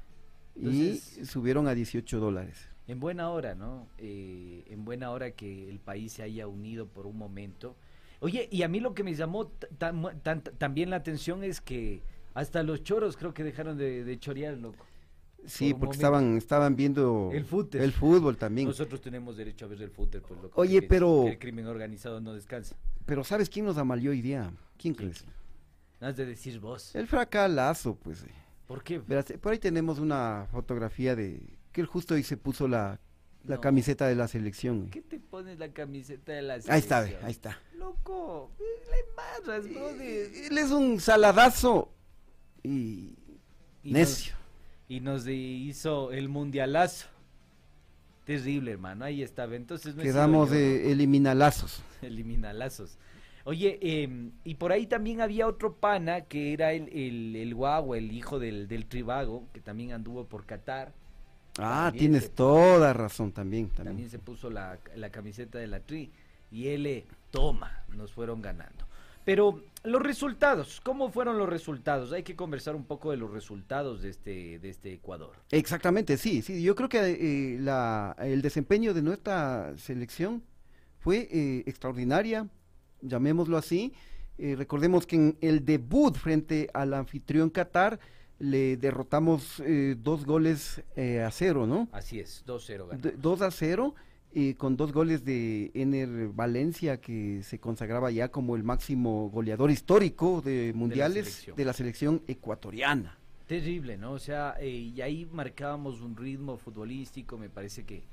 [0.56, 2.70] y subieron a 18 dólares.
[2.88, 3.88] En buena hora, ¿no?
[3.98, 7.76] Eh, en buena hora que el país se haya unido por un momento.
[8.20, 11.62] Oye, y a mí lo que me llamó t- tan- tan- también la atención es
[11.62, 12.04] que
[12.36, 14.86] Hasta los choros creo que dejaron de, de chorear, loco.
[15.46, 17.82] Sí, Por porque estaban, estaban viendo El fútbol.
[17.82, 18.68] el fútbol también.
[18.68, 20.62] Nosotros tenemos derecho a ver el fútbol, pues loco.
[20.62, 22.76] Oye, porque pero- El crimen organizado no descansa.
[23.06, 24.52] Pero ¿sabes quién nos amalió hoy día?
[24.78, 25.26] ¿Quién crees?
[26.00, 26.94] Nada de decir vos.
[26.96, 28.24] El fracalazo, pues.
[28.24, 28.32] eh.
[28.68, 29.00] ¿Por qué?
[29.00, 33.00] Verás, eh, por ahí tenemos una fotografía de que él justo hoy se puso la,
[33.46, 33.62] la No.
[33.62, 34.86] camiseta de la selección.
[34.86, 34.90] eh.
[34.92, 37.26] ¿Qué te pones la camiseta de la Ahí está, ve, selección?
[37.26, 37.60] ahí está.
[37.76, 40.32] Loco, le embarras, brother.
[40.52, 41.92] Él es un saladazo
[42.64, 43.16] y,
[43.84, 44.34] Y necio.
[44.34, 44.40] Nos,
[44.90, 47.08] y nos hizo el mundialazo.
[48.26, 49.06] Terrible, hermano.
[49.06, 49.56] Ahí estaba.
[49.56, 51.82] Entonces Quedamos de eliminalazos.
[52.02, 52.98] Eliminalazos.
[53.46, 57.98] Oye, em, y por ahí también había otro pana que era el, el, el guagua,
[57.98, 60.94] el hijo del, del Tribago, que también anduvo por Qatar.
[61.58, 63.68] Ah, También tienes se- toda razón también.
[63.68, 63.86] también.
[63.88, 66.12] También se puso la, la camiseta de la Tri.
[66.52, 68.86] Y él, eh, toma, nos fueron ganando.
[69.30, 72.12] Pero los resultados, ¿cómo fueron los resultados?
[72.14, 75.34] Hay que conversar un poco de los resultados de este, de este Ecuador.
[75.52, 76.64] Exactamente, sí, sí.
[76.64, 80.42] Yo creo que eh, la, el desempeño de nuestra selección
[80.98, 82.48] fue eh, extraordinaria,
[83.04, 83.94] llamémoslo así.
[84.40, 88.00] Eh, recordemos que en el debut frente al anfitrión Qatar
[88.40, 91.88] le derrotamos eh, dos goles eh, a cero, ¿no?
[91.92, 93.00] Así es, 2-0 ganó.
[93.00, 93.94] D- 2 a 0
[94.32, 99.72] y con dos goles de Ener Valencia que se consagraba ya como el máximo goleador
[99.72, 103.18] histórico de mundiales de la selección ecuatoriana.
[103.48, 104.12] Terrible, ¿no?
[104.12, 108.04] O sea, eh, y ahí marcábamos un ritmo futbolístico, me parece que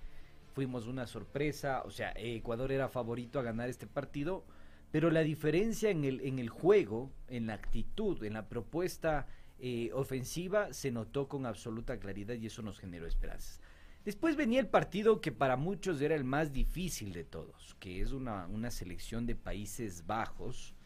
[0.54, 4.46] fuimos una sorpresa, o sea, eh, Ecuador era favorito a ganar este partido,
[4.90, 9.26] pero la diferencia en el, en el juego, en la actitud, en la propuesta
[9.58, 13.60] eh, ofensiva, se notó con absoluta claridad y eso nos generó esperanzas.
[14.06, 18.12] Después venía el partido que para muchos era el más difícil de todos, que es
[18.12, 20.76] una, selección de Países Bajos,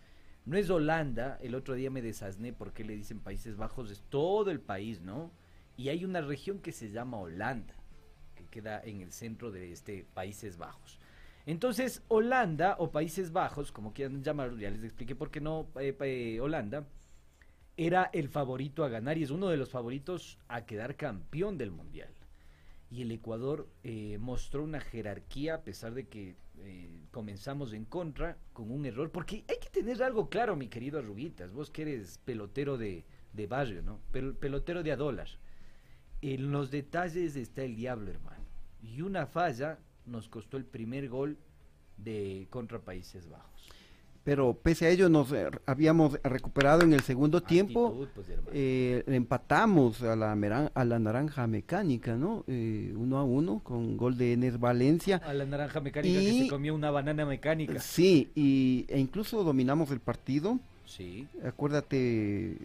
[0.47, 4.51] no es Holanda, el otro día me desasné porque le dicen Países Bajos, es todo
[4.51, 5.31] el país, ¿no?
[5.77, 7.75] Y hay una región que se llama Holanda,
[8.35, 10.99] que queda en el centro de este Países Bajos.
[11.45, 15.95] Entonces, Holanda o Países Bajos, como quieran llamarlo, ya les expliqué por qué no eh,
[16.01, 16.87] eh, Holanda,
[17.77, 21.71] era el favorito a ganar y es uno de los favoritos a quedar campeón del
[21.71, 22.15] Mundial.
[22.91, 28.37] Y el Ecuador eh, mostró una jerarquía a pesar de que eh, comenzamos en contra
[28.53, 32.19] con un error, porque hay que tener algo claro, mi querido Arruguitas, vos que eres
[32.25, 34.01] pelotero de, de barrio, ¿no?
[34.13, 35.29] Pel- pelotero de a dólar.
[36.21, 38.45] En los detalles está el diablo, hermano.
[38.83, 41.39] Y una falla nos costó el primer gol
[41.97, 43.69] de contra Países Bajos.
[44.31, 50.03] Pero pese a ello nos eh, habíamos recuperado en el segundo tiempo, pues, eh, empatamos
[50.05, 52.45] a la, meran- a la naranja mecánica, ¿no?
[52.47, 55.21] Eh, uno a uno con gol de Enes Valencia.
[55.27, 57.81] A la naranja mecánica que se comió una banana mecánica.
[57.81, 60.61] Sí, y, e incluso dominamos el partido.
[60.87, 61.27] Sí.
[61.45, 62.57] Acuérdate, eh,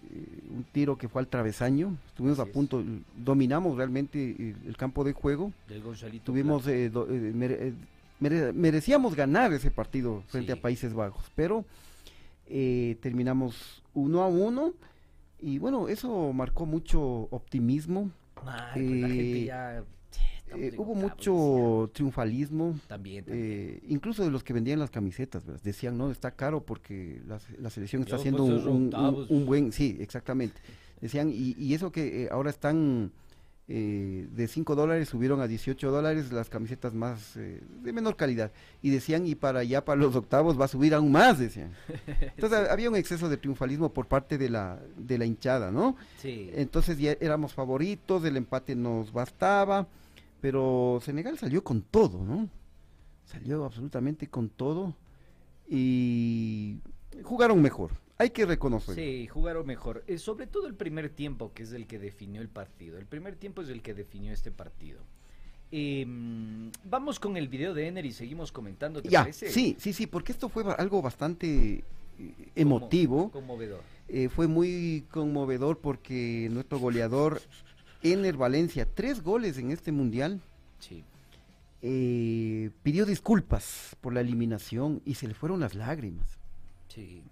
[0.55, 2.53] un tiro que fue al travesaño, estuvimos Así a es.
[2.53, 2.84] punto,
[3.18, 5.51] dominamos realmente el, el campo de juego.
[5.68, 6.26] Del Gonzalito.
[6.26, 7.74] Tuvimos, eh, do- eh,
[8.20, 10.57] mere- mere- merecíamos ganar ese partido frente Sí.
[10.59, 11.66] a Países Bajos, pero
[12.47, 14.74] eh, terminamos uno a uno
[15.39, 17.01] y bueno, eso marcó mucho
[17.32, 18.11] optimismo.
[18.45, 19.84] Ay, pues la gente Eh, ya,
[20.57, 22.76] eh, hubo mucho triunfalismo.
[22.88, 25.61] También, eh, incluso de los que vendían las camisetas, ¿verdad?
[25.63, 29.30] decían, no, está caro porque la, se- la selección está haciendo pues, un, un- octavos.
[29.30, 30.61] un buen, sí, exactamente.
[31.01, 33.11] Decían, y, y eso que eh, ahora están
[33.68, 38.51] eh, de 5 dólares, subieron a 18 dólares las camisetas más eh, de menor calidad.
[38.84, 41.72] Y decían, y para allá, para los octavos, va a subir aún más, decían.
[42.20, 45.95] Entonces había un exceso de triunfalismo por parte de la, de la hinchada, ¿no?
[46.18, 46.51] Sí.
[46.53, 49.88] Entonces ya éramos favoritos, el empate nos bastaba,
[50.41, 52.47] pero Senegal salió con todo, ¿no?
[53.26, 54.93] Salió absolutamente con todo
[55.68, 56.78] y
[57.24, 58.05] jugaron mejor.
[58.18, 58.95] Hay que reconocerlo.
[59.01, 60.03] Sí, jugaron mejor.
[60.07, 62.97] Eh, sobre todo el primer tiempo, que es el que definió el partido.
[62.97, 65.01] El primer tiempo es el que definió este partido.
[65.72, 69.49] Em, vamos con el video de Ener y seguimos comentando, ¿te Ya, parece?
[69.49, 71.84] sí, sí, sí, porque esto fue algo bastante
[72.18, 73.32] eh, emotivo.
[73.32, 73.82] Conmovedor.
[74.07, 77.41] Eh, fue muy conmovedor porque nuestro goleador,
[78.03, 80.39] Ener Valencia, tres goles en este mundial,
[80.80, 81.03] Sí.
[81.82, 86.39] eh, pidió disculpas por la eliminación y se le fueron las lágrimas.
[86.88, 87.24] Sí.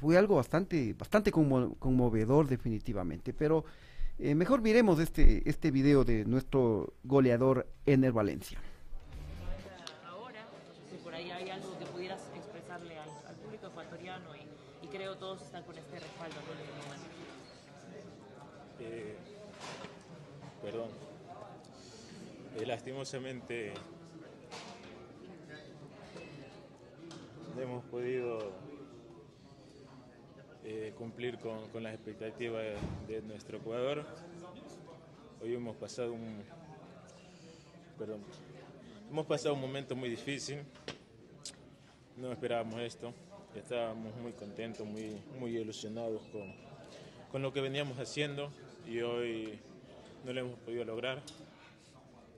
[0.00, 3.64] Fue algo bastante, bastante conmo- conmovedor definitivamente, pero
[4.18, 8.58] eh, mejor miremos este, este video de nuestro goleador Ener Valencia.
[10.06, 10.44] ahora,
[10.90, 15.16] si por ahí hay algo que pudieras expresarle al, al público ecuatoriano y, y creo
[15.16, 17.08] todos están con este respaldo ¿no?
[18.80, 19.16] Eh,
[20.62, 20.88] perdón.
[22.56, 23.72] Eh, lastimosamente
[27.56, 28.52] no hemos podido
[30.70, 32.62] eh, cumplir con, con las expectativas
[33.06, 34.04] de, nuestro Ecuador.
[35.40, 36.42] Hoy hemos pasado un,
[37.98, 38.20] perdón,
[39.10, 40.58] hemos pasado un momento muy difícil.
[42.18, 43.14] No esperábamos esto.
[43.54, 46.52] Estábamos muy contentos, muy, muy ilusionados con,
[47.32, 48.50] con lo que veníamos haciendo
[48.86, 49.58] y hoy
[50.26, 51.22] no lo hemos podido lograr.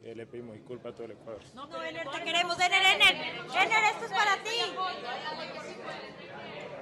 [0.02, 1.42] Eh, le pedimos disculpas a todo el Ecuador.
[1.54, 2.58] No, Ener, te queremos.
[2.58, 3.14] Ener, Ener.
[3.14, 4.58] Ener, esto es para ti.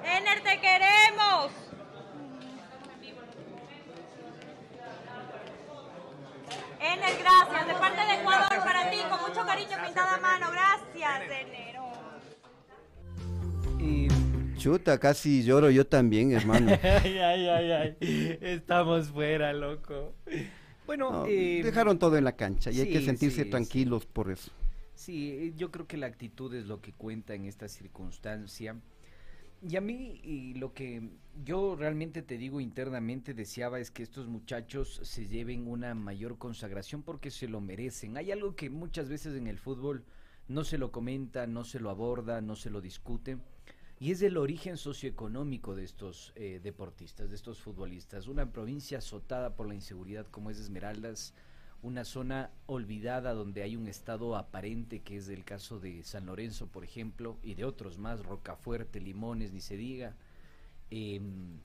[0.05, 1.53] Ener, te queremos.
[6.81, 7.66] Ener, gracias.
[7.66, 10.51] De parte de Ecuador para ti, con mucho cariño pintada a mano.
[10.53, 11.69] Gracias, Ener.
[14.59, 16.77] Chuta, casi lloro yo también, hermano.
[16.83, 17.97] ay, ay, ay, ay.
[18.41, 20.14] Estamos fuera, loco.
[20.89, 24.30] Bueno, No, eh, dejaron todo en la cancha y hay que sentirse sí, tranquilos por
[24.30, 24.51] eso.
[24.95, 28.80] Sí, eh, yo creo que la actitud es lo que cuenta en esta circunstancia.
[29.61, 31.11] Y a mí y lo que
[31.45, 37.03] yo realmente te digo internamente deseaba es que estos muchachos se lleven una mayor consagración
[37.03, 38.16] porque se lo merecen.
[38.16, 40.05] Hay algo que muchas veces en el fútbol
[40.49, 43.39] no se lo comenta, no se lo aborda, no se lo discute.
[44.01, 48.29] Y es el origen socioeconómico de estos eh, deportistas, de estos futbolistas.
[48.29, 51.35] Una provincia azotada por la inseguridad como es Esmeraldas,
[51.83, 56.69] una zona olvidada donde hay un estado aparente, que es el caso de San Lorenzo,
[56.69, 60.15] por ejemplo, y de otros más, Rocafuerte, Limones, ni se diga.
[60.91, 61.59] Em,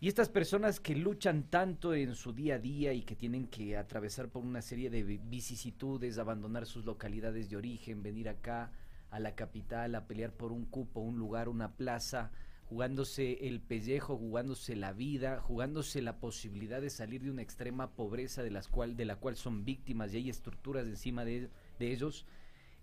[0.00, 3.76] y estas personas que luchan tanto en su día a día y que tienen que
[3.76, 8.70] atravesar por una serie de vi- vicisitudes, abandonar sus localidades de origen, venir acá
[9.10, 12.30] a la capital a pelear por un cupo, un lugar, una plaza,
[12.66, 18.42] jugándose el pellejo, jugándose la vida, jugándose la posibilidad de salir de una extrema pobreza
[18.42, 21.48] de, las cual, de la cual son víctimas y hay estructuras encima de,
[21.78, 22.26] de ellos,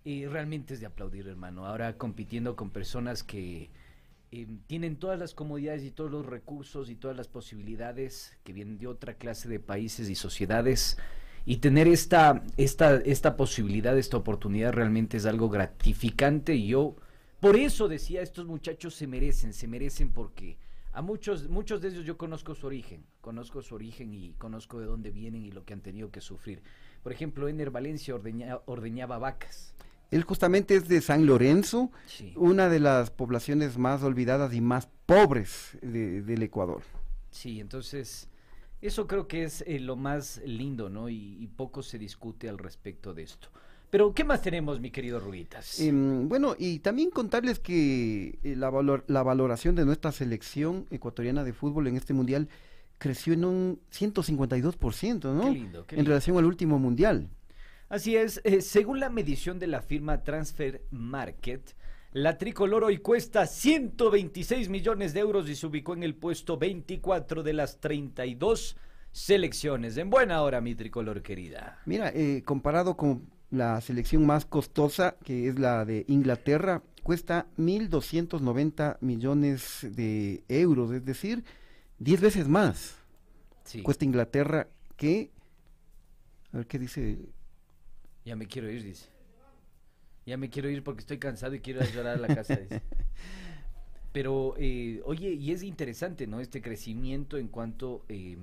[0.04, 1.66] eh, realmente es de aplaudir, hermano.
[1.66, 3.70] Ahora compitiendo con personas que
[4.32, 8.78] eh, tienen todas las comodidades y todos los recursos y todas las posibilidades que vienen
[8.78, 10.98] de otra clase de países y sociedades.
[11.46, 16.96] Y tener esta, esta, esta posibilidad, esta oportunidad realmente es algo gratificante y yo
[17.40, 20.56] por eso decía, estos muchachos se merecen, se merecen porque
[20.94, 24.86] a muchos, muchos de ellos yo conozco su origen, conozco su origen y conozco de
[24.86, 26.62] dónde vienen y lo que han tenido que sufrir.
[27.02, 29.74] Por ejemplo, Ener Valencia ordeña- ordeñaba vacas.
[30.10, 32.32] Él justamente es de San Lorenzo, Sí.
[32.36, 36.82] una de las poblaciones más olvidadas y más pobres de- del Ecuador.
[37.30, 38.28] Sí, entonces
[38.86, 41.08] eso creo que es eh, lo más lindo, ¿no?
[41.08, 43.48] Y, y poco se discute al respecto de esto.
[43.90, 45.78] Pero, ¿qué más tenemos, mi querido Ruitas?
[45.80, 51.44] Em, bueno, y también contarles que eh, la, valor- la valoración de nuestra selección ecuatoriana
[51.44, 52.48] de fútbol en este mundial
[52.98, 55.42] creció en un 152%, ¿no?
[55.44, 56.08] Qué lindo, qué En lindo.
[56.10, 57.28] relación al último mundial.
[57.88, 61.74] Así es, eh, según la medición de la firma Transfer Market,
[62.14, 67.42] la tricolor hoy cuesta 126 millones de euros y se ubicó en el puesto 24
[67.42, 68.76] de las 32
[69.10, 69.96] selecciones.
[69.96, 71.80] En buena hora, mi tricolor querida.
[71.86, 78.98] Mira, eh, comparado con la selección más costosa, que es la de Inglaterra, cuesta 1.290
[79.00, 81.42] millones de euros, es decir,
[81.98, 82.96] 10 veces más.
[83.64, 83.82] Sí.
[83.82, 85.32] Cuesta Inglaterra que...
[86.52, 87.18] A ver qué dice...
[88.24, 89.13] Ya me quiero ir, dice.
[90.26, 92.82] Ya me quiero ir porque estoy cansado y quiero llorar a la casa, dice.
[94.12, 96.40] Pero, eh, oye, y es interesante, ¿no?
[96.40, 98.38] Este crecimiento en cuanto, eh,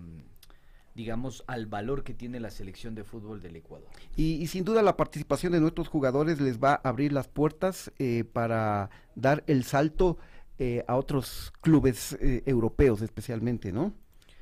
[0.95, 3.87] digamos, al valor que tiene la selección de fútbol del Ecuador.
[4.17, 7.89] Y, y sin duda la participación de nuestros jugadores les va a abrir las puertas
[7.99, 10.17] eh, para dar el salto
[10.59, 13.93] eh, a otros clubes eh, europeos especialmente, ¿no?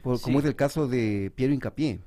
[0.02, 2.00] Por- Como es el caso de Piero Incapié.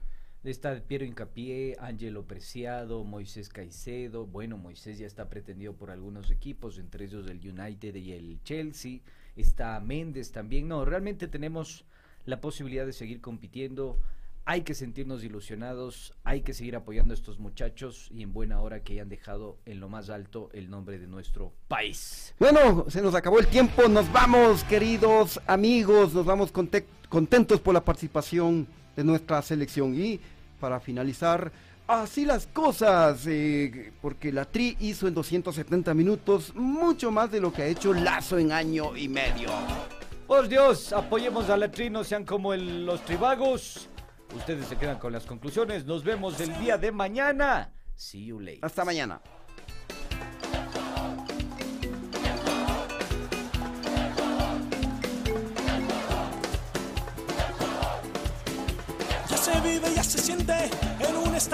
[0.45, 4.27] Está Piero Incapié, Ángelo Preciado, Moisés Caicedo.
[4.27, 8.99] Bueno, Moisés ya está pretendido por algunos equipos, entre ellos el United y el Chelsea.
[9.37, 10.67] Está Méndez también.
[10.67, 11.85] No, realmente tenemos
[12.27, 14.01] la posibilidad de seguir compitiendo.
[14.45, 18.83] Hay que sentirnos ilusionados, hay que seguir apoyando a estos muchachos y en buena hora
[18.83, 22.35] que hayan dejado en lo más alto el nombre de nuestro país.
[22.41, 27.73] Bueno, se nos acabó el tiempo, nos vamos queridos amigos, nos vamos conte- contentos por
[27.75, 28.67] la participación
[28.97, 30.21] de nuestra selección y
[30.61, 31.51] para finalizar,
[31.89, 37.53] así las cosas, eh, porque la Tri hizo en 270 minutos mucho más de lo
[37.53, 39.51] que ha hecho Lazo en año y medio.
[40.27, 43.89] Por Dios, apoyemos a la Tri, no sean como el- los tribagos.
[44.35, 45.85] Ustedes se quedan con las conclusiones.
[45.85, 47.71] Nos vemos el día de mañana.
[47.97, 48.65] See you later.
[48.65, 49.21] Hasta mañana.
[59.73, 60.53] Vive, ya se siente
[61.01, 61.33] en un.